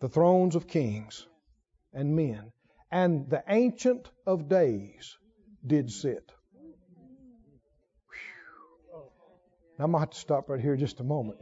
The 0.00 0.08
thrones 0.08 0.54
of 0.54 0.68
kings 0.68 1.26
and 1.92 2.14
men. 2.14 2.52
And 2.90 3.28
the 3.28 3.42
Ancient 3.48 4.08
of 4.26 4.48
Days 4.48 5.16
did 5.66 5.90
sit. 5.90 6.32
Now, 9.78 9.84
I'm 9.84 9.90
going 9.90 10.00
to 10.00 10.06
have 10.06 10.10
to 10.10 10.18
stop 10.18 10.48
right 10.48 10.60
here 10.60 10.76
just 10.76 11.00
a 11.00 11.04
moment 11.04 11.38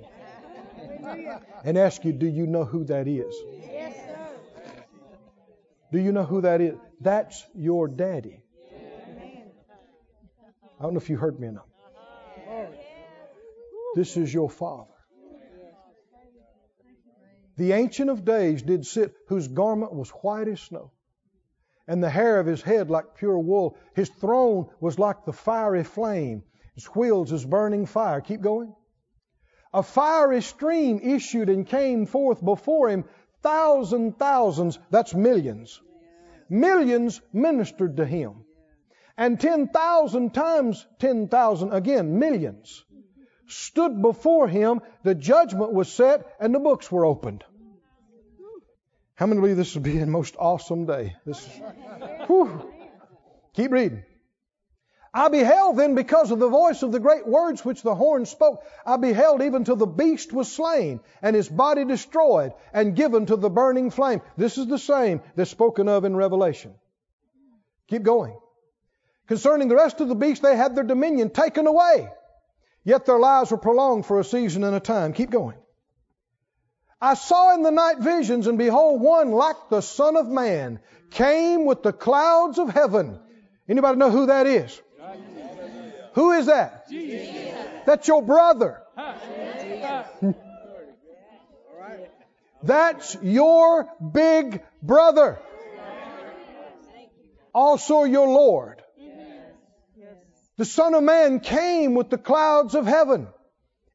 and 1.65 1.79
ask 1.79 2.05
you 2.05 2.13
do 2.13 2.27
you 2.27 2.47
know 2.47 2.65
who 2.65 2.85
that 2.85 3.07
is? 3.07 3.35
Do 5.93 6.01
you 6.01 6.11
know 6.11 6.25
who 6.25 6.41
that 6.41 6.61
is? 6.61 6.75
That's 7.01 7.47
your 7.55 7.87
daddy. 7.87 8.44
I 10.85 10.87
don't 10.87 10.93
know 10.93 11.01
if 11.01 11.09
you 11.09 11.17
heard 11.17 11.41
me 11.41 11.49
enough. 11.49 11.65
Uh-huh. 12.47 12.67
This 13.95 14.19
is 14.19 14.35
your 14.35 14.51
father. 14.51 14.93
The 17.57 17.73
Ancient 17.73 18.11
of 18.11 18.27
Days 18.27 18.61
did 18.61 18.85
sit, 18.85 19.15
whose 19.29 19.49
garment 19.49 19.95
was 19.95 20.11
white 20.11 20.47
as 20.47 20.61
snow, 20.61 20.93
and 21.89 22.03
the 22.03 22.11
hair 22.11 22.39
of 22.39 22.45
his 22.45 22.61
head 22.61 22.91
like 22.91 23.17
pure 23.17 23.39
wool. 23.39 23.79
His 23.95 24.11
throne 24.11 24.69
was 24.79 24.99
like 24.99 25.25
the 25.25 25.33
fiery 25.33 25.85
flame, 25.85 26.43
his 26.75 26.85
wheels 26.89 27.33
as 27.33 27.47
burning 27.47 27.87
fire. 27.87 28.21
Keep 28.21 28.43
going. 28.43 28.75
A 29.73 29.83
fiery 29.83 30.43
stream 30.43 31.01
issued 31.03 31.49
and 31.49 31.67
came 31.67 32.05
forth 32.05 32.45
before 32.45 32.91
him. 32.91 33.07
Thousand 33.43 34.19
thousands, 34.19 34.79
that's 34.91 35.15
millions. 35.15 35.81
Millions 36.51 37.23
ministered 37.33 37.97
to 37.97 38.05
him. 38.05 38.44
And 39.17 39.39
10,000 39.39 40.35
times 40.35 40.85
10,000, 40.99 41.73
again, 41.73 42.19
millions, 42.19 42.85
stood 43.47 44.03
before 44.03 44.49
him, 44.49 44.81
the 45.05 45.15
judgment 45.15 45.73
was 45.73 45.93
set, 45.93 46.27
and 46.41 46.55
the 46.55 46.59
books 46.59 46.91
were 46.91 47.05
opened. 47.05 47.45
How 49.15 49.27
many 49.27 49.41
believe 49.41 49.57
this 49.57 49.75
will 49.75 49.83
be 49.83 49.99
a 49.99 50.07
most 50.07 50.35
awesome 50.39 50.87
day? 50.87 51.15
This 51.25 51.47
is, 51.47 51.61
whew. 52.27 52.73
Keep 53.55 53.71
reading. 53.71 54.03
I 55.17 55.29
beheld 55.29 55.77
then 55.77 55.95
because 55.95 56.33
of 56.33 56.41
the 56.41 56.49
voice 56.49 56.83
of 56.83 56.91
the 56.91 56.99
great 56.99 57.25
words 57.25 57.65
which 57.65 57.83
the 57.83 57.95
horn 57.95 58.27
spoke, 58.27 58.65
I 58.85 58.97
beheld 58.97 59.43
even 59.43 59.63
till 59.63 59.77
the 59.77 59.87
beast 59.87 60.33
was 60.33 60.51
slain 60.51 60.99
and 61.23 61.37
his 61.37 61.49
body 61.49 61.85
destroyed 61.85 62.53
and 62.73 62.97
given 62.97 63.27
to 63.27 63.37
the 63.37 63.49
burning 63.49 63.93
flame. 63.93 64.23
This 64.37 64.59
is 64.59 64.67
the 64.67 64.79
same 64.79 65.21
that's 65.37 65.53
spoken 65.53 65.89
of 65.89 66.05
in 66.05 66.17
Revelation. 66.17 66.75
Keep 67.87 68.03
going. 68.03 68.37
Concerning 69.27 69.69
the 69.69 69.77
rest 69.77 70.01
of 70.01 70.09
the 70.09 70.15
beasts, 70.15 70.43
they 70.43 70.57
had 70.57 70.75
their 70.75 70.85
dominion 70.85 71.31
taken 71.31 71.67
away, 71.67 72.09
yet 72.85 73.07
their 73.07 73.19
lives 73.19 73.51
were 73.51 73.57
prolonged 73.57 74.05
for 74.05 74.21
a 74.21 74.25
season 74.25 74.65
and 74.65 74.77
a 74.77 74.81
time. 74.81 75.13
Keep 75.13 75.31
going. 75.31 75.57
I 77.01 77.15
saw 77.15 77.55
in 77.55 77.63
the 77.63 77.71
night 77.71 77.99
visions, 77.99 78.47
and 78.47 78.59
behold, 78.59 79.01
one 79.01 79.33
like 79.33 79.57
the 79.71 79.81
Son 79.81 80.17
of 80.17 80.29
Man 80.29 80.81
came 81.11 81.65
with 81.65 81.83
the 81.83 81.93
clouds 81.93 82.59
of 82.59 82.71
heaven. 82.71 83.19
Anybody 83.69 83.99
know 83.99 84.11
who 84.11 84.27
that 84.27 84.47
is? 84.47 84.81
Who 86.15 86.33
is 86.33 86.47
that? 86.47 86.89
Jesus. 86.89 87.57
That's 87.87 88.07
your 88.07 88.23
brother. 88.23 88.83
That's 92.63 93.17
your 93.23 93.89
big 94.13 94.63
brother. 94.83 95.39
Also 97.53 98.05
your 98.05 98.29
Lord. 98.29 98.84
The 100.57 100.65
Son 100.65 100.95
of 100.95 101.03
Man 101.03 101.41
came 101.41 101.95
with 101.95 102.11
the 102.11 102.19
clouds 102.19 102.75
of 102.75 102.87
heaven. 102.87 103.29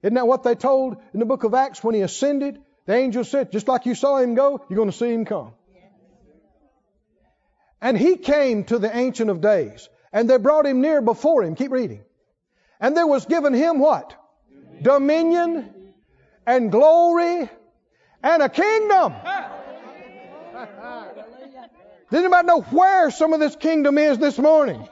Isn't 0.01 0.15
that 0.15 0.27
what 0.27 0.43
they 0.43 0.55
told 0.55 0.97
in 1.13 1.19
the 1.19 1.25
book 1.25 1.43
of 1.43 1.53
Acts 1.53 1.83
when 1.83 1.95
he 1.95 2.01
ascended? 2.01 2.59
The 2.85 2.95
angel 2.95 3.23
said, 3.23 3.51
just 3.51 3.67
like 3.67 3.85
you 3.85 3.95
saw 3.95 4.17
him 4.17 4.35
go, 4.35 4.65
you're 4.69 4.77
going 4.77 4.91
to 4.91 4.97
see 4.97 5.13
him 5.13 5.25
come. 5.25 5.53
And 7.81 7.97
he 7.97 8.17
came 8.17 8.65
to 8.65 8.77
the 8.77 8.93
Ancient 8.95 9.29
of 9.29 9.39
Days, 9.39 9.87
and 10.11 10.29
they 10.29 10.37
brought 10.37 10.65
him 10.65 10.81
near 10.81 11.01
before 11.01 11.43
him. 11.43 11.55
Keep 11.55 11.71
reading. 11.71 12.03
And 12.79 12.95
there 12.95 13.07
was 13.07 13.25
given 13.25 13.53
him 13.53 13.79
what? 13.79 14.15
Dominion 14.81 15.93
and 16.45 16.71
glory 16.71 17.49
and 18.23 18.43
a 18.43 18.49
kingdom. 18.49 19.13
Does 22.11 22.23
anybody 22.23 22.47
know 22.47 22.61
where 22.61 23.11
some 23.11 23.33
of 23.33 23.39
this 23.39 23.55
kingdom 23.55 23.97
is 23.97 24.17
this 24.17 24.37
morning? 24.37 24.87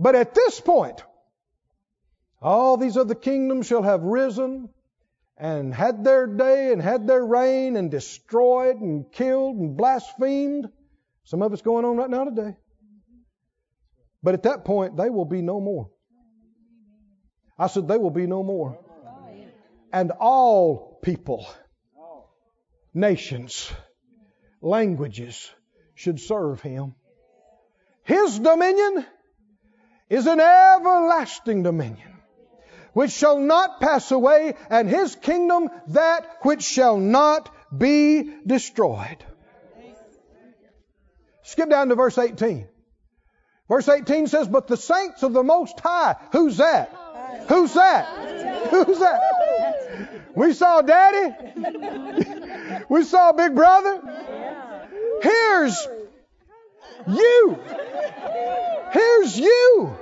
But 0.00 0.14
at 0.14 0.34
this 0.34 0.58
point, 0.58 1.04
all 2.40 2.78
these 2.78 2.96
other 2.96 3.14
kingdoms 3.14 3.66
shall 3.66 3.82
have 3.82 4.02
risen 4.02 4.70
and 5.36 5.74
had 5.74 6.04
their 6.04 6.26
day 6.26 6.72
and 6.72 6.80
had 6.80 7.06
their 7.06 7.22
reign 7.22 7.76
and 7.76 7.90
destroyed 7.90 8.76
and 8.76 9.12
killed 9.12 9.56
and 9.56 9.76
blasphemed. 9.76 10.70
Some 11.24 11.42
of 11.42 11.52
it's 11.52 11.60
going 11.60 11.84
on 11.84 11.98
right 11.98 12.08
now 12.08 12.24
today. 12.24 12.56
But 14.22 14.32
at 14.32 14.44
that 14.44 14.64
point, 14.64 14.96
they 14.96 15.10
will 15.10 15.26
be 15.26 15.42
no 15.42 15.60
more. 15.60 15.90
I 17.58 17.66
said, 17.66 17.86
they 17.86 17.98
will 17.98 18.10
be 18.10 18.26
no 18.26 18.42
more. 18.42 18.78
And 19.92 20.12
all 20.12 20.98
people, 21.02 21.46
nations, 22.94 23.70
languages 24.62 25.50
should 25.94 26.20
serve 26.20 26.62
him. 26.62 26.94
His 28.04 28.38
dominion 28.38 29.04
is 30.10 30.26
an 30.26 30.40
everlasting 30.40 31.62
dominion 31.62 32.10
which 32.92 33.12
shall 33.12 33.38
not 33.38 33.80
pass 33.80 34.10
away, 34.10 34.54
and 34.68 34.88
his 34.88 35.14
kingdom 35.14 35.70
that 35.88 36.38
which 36.42 36.62
shall 36.62 36.98
not 36.98 37.48
be 37.76 38.30
destroyed. 38.46 39.24
Skip 41.42 41.70
down 41.70 41.88
to 41.88 41.94
verse 41.94 42.18
18. 42.18 42.68
Verse 43.68 43.88
18 43.88 44.26
says, 44.26 44.48
But 44.48 44.66
the 44.66 44.76
saints 44.76 45.22
of 45.22 45.32
the 45.32 45.42
Most 45.42 45.78
High, 45.80 46.16
who's 46.32 46.56
that? 46.56 46.92
Who's 47.48 47.74
that? 47.74 48.68
Who's 48.70 48.98
that? 48.98 50.10
We 50.34 50.52
saw 50.52 50.82
Daddy. 50.82 51.34
we 52.88 53.04
saw 53.04 53.32
Big 53.32 53.54
Brother. 53.54 54.00
Here's 55.22 55.88
you. 57.06 57.58
Here's 58.92 59.38
you. 59.38 59.96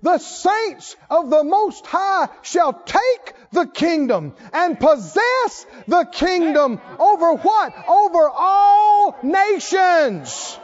The 0.00 0.18
saints 0.18 0.96
of 1.10 1.28
the 1.28 1.42
Most 1.42 1.84
High 1.86 2.28
shall 2.42 2.72
take 2.72 3.34
the 3.50 3.66
kingdom 3.66 4.34
and 4.52 4.78
possess 4.78 5.66
the 5.88 6.04
kingdom 6.04 6.80
over 6.98 7.34
what? 7.34 7.74
Over 7.88 8.28
all 8.30 9.16
nations 9.22 10.58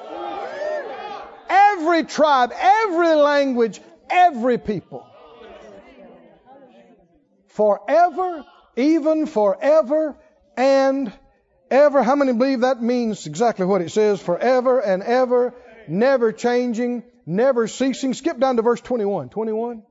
every 1.85 2.05
tribe, 2.05 2.53
every 2.57 3.15
language, 3.15 3.81
every 4.11 4.59
people. 4.59 5.07
Forever, 7.49 8.45
even 8.77 9.27
forever 9.27 10.17
and 10.57 11.13
ever. 11.71 12.03
How 12.03 12.17
many 12.17 12.33
believe 12.33 12.61
that 12.61 12.83
means 12.83 13.27
exactly 13.27 13.67
what 13.67 13.83
it 13.83 13.91
says? 13.91 14.21
Forever 14.21 14.81
and 14.81 15.03
ever, 15.03 15.55
never 15.89 16.33
changing, 16.33 17.03
never 17.27 17.67
ceasing. 17.69 18.15
Skip 18.15 18.39
down 18.39 18.57
to 18.57 18.63
verse 18.63 18.81
21. 18.81 19.29
21. 19.31 19.83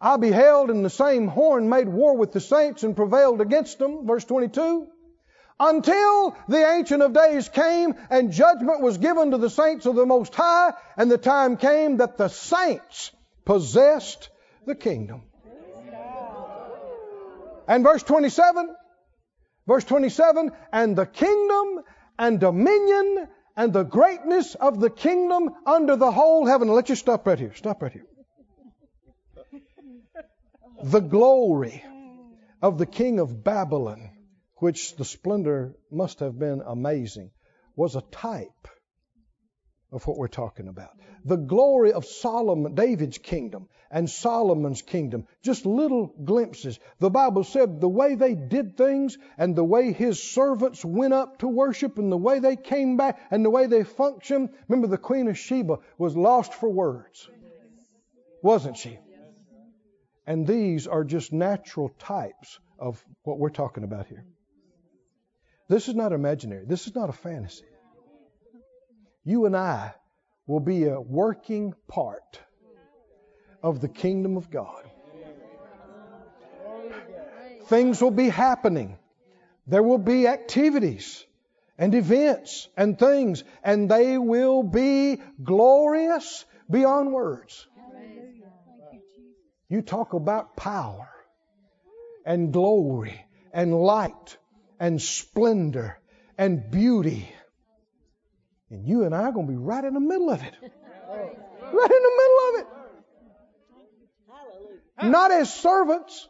I 0.00 0.16
beheld 0.16 0.70
in 0.70 0.82
the 0.82 0.90
same 0.90 1.28
horn 1.28 1.68
made 1.68 1.88
war 1.88 2.16
with 2.16 2.32
the 2.32 2.40
saints 2.40 2.82
and 2.82 2.96
prevailed 2.96 3.40
against 3.40 3.78
them. 3.78 4.06
Verse 4.06 4.24
22 4.24 4.88
until 5.60 6.34
the 6.48 6.72
Ancient 6.72 7.02
of 7.02 7.12
Days 7.12 7.50
came 7.50 7.94
and 8.08 8.32
judgment 8.32 8.80
was 8.80 8.96
given 8.96 9.32
to 9.32 9.36
the 9.36 9.50
saints 9.50 9.84
of 9.84 9.94
the 9.94 10.06
Most 10.06 10.34
High, 10.34 10.72
and 10.96 11.10
the 11.10 11.18
time 11.18 11.58
came 11.58 11.98
that 11.98 12.16
the 12.16 12.28
saints 12.28 13.12
possessed 13.44 14.30
the 14.64 14.74
kingdom. 14.74 15.22
And 17.68 17.84
verse 17.84 18.02
27, 18.02 18.74
verse 19.70 19.84
27, 19.84 20.50
and 20.72 20.96
the 20.96 21.06
kingdom 21.06 21.84
and 22.18 22.40
dominion 22.40 23.28
and 23.56 23.72
the 23.72 23.84
greatness 23.84 24.54
of 24.54 24.80
the 24.80 24.90
kingdom 24.90 25.50
under 25.64 25.96
the 25.96 26.10
whole 26.10 26.46
heaven. 26.46 26.68
Let 26.68 26.88
you 26.88 26.94
stop 26.94 27.26
right 27.26 27.38
here. 27.38 27.54
Stop 27.54 27.82
right 27.82 27.92
here. 27.92 28.06
The 30.82 31.00
glory 31.00 31.84
of 32.62 32.78
the 32.78 32.86
king 32.86 33.20
of 33.20 33.44
Babylon 33.44 34.10
which 34.60 34.94
the 34.96 35.04
splendor 35.04 35.74
must 35.90 36.20
have 36.20 36.38
been 36.38 36.62
amazing, 36.64 37.30
was 37.76 37.96
a 37.96 38.02
type 38.12 38.68
of 39.92 40.06
what 40.06 40.16
we're 40.16 40.28
talking 40.28 40.68
about. 40.68 40.90
The 41.24 41.36
glory 41.36 41.92
of 41.92 42.04
Solomon, 42.04 42.74
David's 42.74 43.18
kingdom 43.18 43.68
and 43.90 44.08
Solomon's 44.08 44.82
kingdom, 44.82 45.26
just 45.42 45.66
little 45.66 46.06
glimpses. 46.24 46.78
The 47.00 47.10
Bible 47.10 47.44
said 47.44 47.80
the 47.80 47.88
way 47.88 48.14
they 48.14 48.34
did 48.34 48.76
things 48.76 49.18
and 49.36 49.54
the 49.54 49.64
way 49.64 49.92
his 49.92 50.22
servants 50.22 50.84
went 50.84 51.12
up 51.12 51.38
to 51.40 51.48
worship 51.48 51.98
and 51.98 52.10
the 52.10 52.16
way 52.16 52.38
they 52.38 52.56
came 52.56 52.96
back 52.96 53.20
and 53.30 53.44
the 53.44 53.50
way 53.50 53.66
they 53.66 53.84
functioned. 53.84 54.50
Remember, 54.68 54.86
the 54.86 54.98
Queen 54.98 55.28
of 55.28 55.38
Sheba 55.38 55.78
was 55.98 56.16
lost 56.16 56.54
for 56.54 56.68
words, 56.68 57.28
wasn't 58.42 58.76
she? 58.76 58.98
And 60.26 60.46
these 60.46 60.86
are 60.86 61.02
just 61.02 61.32
natural 61.32 61.88
types 61.98 62.60
of 62.78 63.04
what 63.24 63.38
we're 63.38 63.50
talking 63.50 63.82
about 63.82 64.06
here. 64.06 64.24
This 65.68 65.88
is 65.88 65.94
not 65.94 66.12
imaginary. 66.12 66.64
This 66.66 66.86
is 66.86 66.94
not 66.94 67.08
a 67.08 67.12
fantasy. 67.12 67.64
You 69.24 69.46
and 69.46 69.56
I 69.56 69.94
will 70.46 70.60
be 70.60 70.84
a 70.86 71.00
working 71.00 71.74
part 71.86 72.40
of 73.62 73.80
the 73.80 73.88
kingdom 73.88 74.36
of 74.36 74.50
God. 74.50 74.84
Things 77.66 78.02
will 78.02 78.10
be 78.10 78.28
happening. 78.28 78.98
There 79.66 79.82
will 79.82 79.98
be 79.98 80.26
activities 80.26 81.24
and 81.78 81.94
events 81.94 82.68
and 82.76 82.98
things, 82.98 83.44
and 83.62 83.90
they 83.90 84.18
will 84.18 84.62
be 84.62 85.20
glorious 85.42 86.44
beyond 86.68 87.12
words. 87.12 87.66
You 89.68 89.82
talk 89.82 90.14
about 90.14 90.56
power 90.56 91.08
and 92.26 92.52
glory 92.52 93.24
and 93.52 93.72
light 93.72 94.36
and 94.80 95.00
splendor 95.00 95.98
and 96.36 96.70
beauty. 96.70 97.28
And 98.70 98.86
you 98.86 99.04
and 99.04 99.14
I 99.14 99.22
are 99.22 99.32
going 99.32 99.46
to 99.46 99.52
be 99.52 99.58
right 99.58 99.84
in 99.84 99.94
the 99.94 100.00
middle 100.00 100.30
of 100.30 100.40
it. 100.42 100.54
Right 101.72 101.90
in 101.90 102.02
the 102.02 102.12
middle 102.22 102.48
of 102.48 102.60
it. 102.60 102.66
Not 105.10 105.32
as 105.32 105.52
servants, 105.52 106.28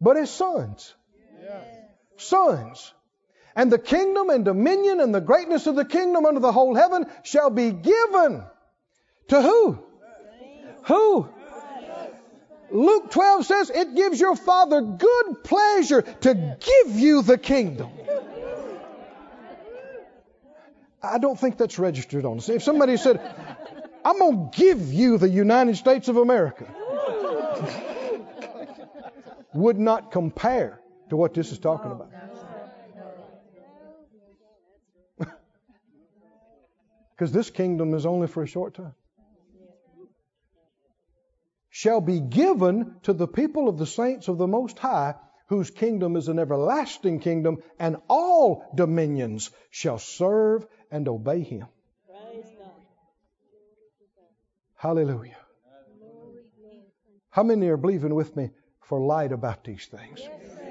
but 0.00 0.16
as 0.16 0.30
sons. 0.30 0.94
Sons. 2.16 2.92
And 3.56 3.72
the 3.72 3.78
kingdom 3.78 4.30
and 4.30 4.44
dominion 4.44 5.00
and 5.00 5.14
the 5.14 5.20
greatness 5.20 5.66
of 5.66 5.76
the 5.76 5.84
kingdom 5.84 6.26
under 6.26 6.40
the 6.40 6.52
whole 6.52 6.74
heaven 6.74 7.06
shall 7.22 7.50
be 7.50 7.70
given 7.70 8.42
to 9.28 9.42
who? 9.42 9.78
Who? 10.84 11.28
Luke 12.70 13.10
12 13.10 13.46
says 13.46 13.70
it 13.70 13.94
gives 13.96 14.20
your 14.20 14.36
Father 14.36 14.80
good 14.80 15.42
pleasure 15.42 16.02
to 16.02 16.34
give 16.34 16.98
you 16.98 17.22
the 17.22 17.38
kingdom. 17.38 17.90
I 21.02 21.18
don't 21.18 21.38
think 21.38 21.56
that's 21.56 21.78
registered 21.78 22.24
on 22.24 22.38
us. 22.38 22.48
If 22.48 22.62
somebody 22.62 22.96
said, 22.96 23.20
I'm 24.04 24.18
going 24.18 24.50
to 24.50 24.58
give 24.58 24.92
you 24.92 25.18
the 25.18 25.28
United 25.28 25.76
States 25.76 26.08
of 26.08 26.16
America, 26.16 26.66
would 29.54 29.78
not 29.78 30.12
compare 30.12 30.80
to 31.08 31.16
what 31.16 31.34
this 31.34 31.52
is 31.52 31.58
talking 31.58 31.90
about. 31.90 32.10
Because 37.10 37.32
this 37.32 37.50
kingdom 37.50 37.92
is 37.92 38.06
only 38.06 38.28
for 38.28 38.42
a 38.42 38.46
short 38.46 38.74
time. 38.74 38.94
Shall 41.68 42.00
be 42.00 42.18
given 42.18 42.96
to 43.02 43.12
the 43.12 43.28
people 43.28 43.68
of 43.68 43.76
the 43.78 43.86
saints 43.86 44.28
of 44.28 44.38
the 44.38 44.46
Most 44.46 44.78
High, 44.78 45.14
whose 45.48 45.70
kingdom 45.70 46.16
is 46.16 46.28
an 46.28 46.38
everlasting 46.38 47.20
kingdom, 47.20 47.58
and 47.78 47.96
all 48.08 48.64
dominions 48.74 49.50
shall 49.70 49.98
serve 49.98 50.66
and 50.90 51.08
obey 51.08 51.40
him. 51.40 51.66
Hallelujah. 54.76 55.36
How 57.28 57.42
many 57.42 57.68
are 57.68 57.76
believing 57.76 58.14
with 58.14 58.34
me 58.34 58.50
for 58.80 58.98
light 58.98 59.30
about 59.30 59.62
these 59.62 59.86
things? 59.86 60.20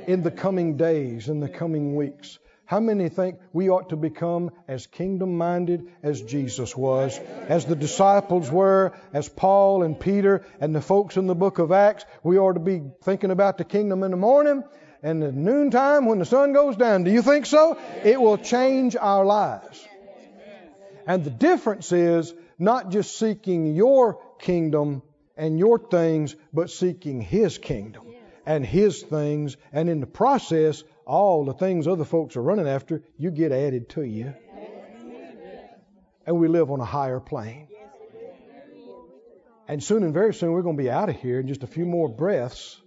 In 0.07 0.23
the 0.23 0.31
coming 0.31 0.77
days, 0.77 1.29
in 1.29 1.39
the 1.39 1.47
coming 1.47 1.95
weeks. 1.95 2.39
How 2.65 2.79
many 2.79 3.09
think 3.09 3.39
we 3.53 3.69
ought 3.69 3.89
to 3.89 3.95
become 3.95 4.51
as 4.67 4.85
kingdom 4.85 5.37
minded 5.37 5.87
as 6.03 6.21
Jesus 6.21 6.75
was, 6.75 7.19
as 7.47 7.65
the 7.65 7.75
disciples 7.75 8.51
were, 8.51 8.93
as 9.13 9.29
Paul 9.29 9.83
and 9.83 9.99
Peter 9.99 10.45
and 10.59 10.75
the 10.75 10.81
folks 10.81 11.17
in 11.17 11.25
the 11.25 11.35
book 11.35 11.59
of 11.59 11.71
Acts? 11.71 12.05
We 12.21 12.37
ought 12.37 12.53
to 12.53 12.59
be 12.59 12.81
thinking 13.03 13.31
about 13.31 13.57
the 13.57 13.63
kingdom 13.63 14.03
in 14.03 14.11
the 14.11 14.17
morning 14.17 14.63
and 15.01 15.23
at 15.23 15.33
noontime 15.33 16.05
when 16.05 16.19
the 16.19 16.25
sun 16.25 16.53
goes 16.53 16.75
down. 16.75 17.03
Do 17.03 17.11
you 17.11 17.21
think 17.21 17.45
so? 17.45 17.77
It 18.03 18.19
will 18.21 18.37
change 18.37 18.95
our 18.95 19.25
lives. 19.25 19.87
And 21.09 21.23
the 21.23 21.31
difference 21.31 21.91
is 21.91 22.35
not 22.59 22.91
just 22.91 23.17
seeking 23.17 23.73
your 23.73 24.21
kingdom 24.37 25.01
and 25.35 25.57
your 25.57 25.79
things, 25.79 26.35
but 26.53 26.69
seeking 26.69 27.19
His 27.19 27.57
kingdom 27.57 28.03
and 28.45 28.63
His 28.63 29.01
things. 29.01 29.57
And 29.73 29.89
in 29.89 30.01
the 30.01 30.05
process, 30.05 30.83
all 31.07 31.45
the 31.45 31.53
things 31.53 31.87
other 31.87 32.05
folks 32.05 32.35
are 32.37 32.43
running 32.43 32.67
after, 32.67 33.01
you 33.17 33.31
get 33.31 33.51
added 33.51 33.89
to 33.89 34.03
you. 34.03 34.35
And 36.27 36.39
we 36.39 36.47
live 36.47 36.69
on 36.69 36.79
a 36.79 36.85
higher 36.85 37.19
plane. 37.19 37.67
And 39.67 39.83
soon 39.83 40.03
and 40.03 40.13
very 40.13 40.35
soon, 40.35 40.51
we're 40.51 40.61
going 40.61 40.77
to 40.77 40.83
be 40.83 40.91
out 40.91 41.09
of 41.09 41.15
here 41.15 41.39
in 41.39 41.47
just 41.47 41.63
a 41.63 41.67
few 41.67 41.87
more 41.87 42.07
breaths. 42.07 42.79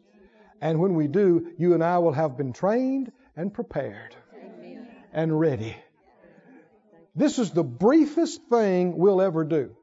And 0.61 0.79
when 0.79 0.95
we 0.95 1.09
do, 1.09 1.51
you 1.59 1.75
and 1.75 1.83
I 1.83 1.99
will 1.99 2.13
have 2.13 2.37
been 2.37 2.53
trained 2.53 3.11
and 3.35 3.53
prepared 3.53 4.15
and 5.13 5.41
ready 5.41 5.75
this 7.15 7.39
is 7.39 7.51
the 7.51 7.65
briefest 7.65 8.41
thing 8.49 8.97
we'll 8.97 9.21
ever 9.21 9.45
do. 9.45 9.77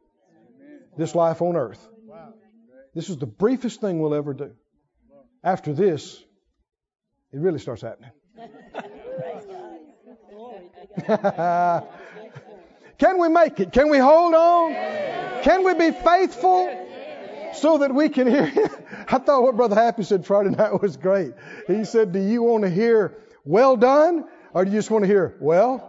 This 0.98 1.16
life 1.16 1.42
on 1.42 1.56
earth. 1.56 1.88
This 2.94 3.10
is 3.10 3.18
the 3.18 3.28
briefest 3.28 3.82
thing 3.82 4.00
we'll 4.00 4.16
ever 4.16 4.34
do. 4.34 4.52
After 5.44 5.74
this, 5.74 6.22
it 7.32 7.40
really 7.40 7.60
starts 7.60 7.82
happening. 7.82 8.12
can 12.98 13.20
we 13.20 13.30
make 13.30 13.60
it? 13.60 13.72
Can 13.72 13.90
we 13.90 14.00
hold 14.00 14.34
on? 14.34 14.74
Can 15.44 15.64
we 15.64 15.76
be 15.76 15.92
faithful 15.92 16.68
so 17.54 17.78
that 17.78 17.94
we 17.94 18.10
can 18.10 18.28
hear? 18.28 18.52
I 19.08 19.20
thought 19.20 19.44
what 19.44 19.56
Brother 19.56 19.76
Happy 19.76 20.04
said 20.04 20.26
Friday 20.26 20.50
night 20.50 20.82
was 20.82 20.98
great. 20.98 21.34
He 21.68 21.86
said, 21.86 22.12
Do 22.12 22.20
you 22.20 22.44
want 22.44 22.64
to 22.64 22.70
hear 22.70 23.18
well 23.46 23.78
done 23.78 24.26
or 24.54 24.66
do 24.66 24.72
you 24.72 24.78
just 24.78 24.92
want 24.92 25.04
to 25.04 25.08
hear 25.08 25.38
well? 25.40 25.89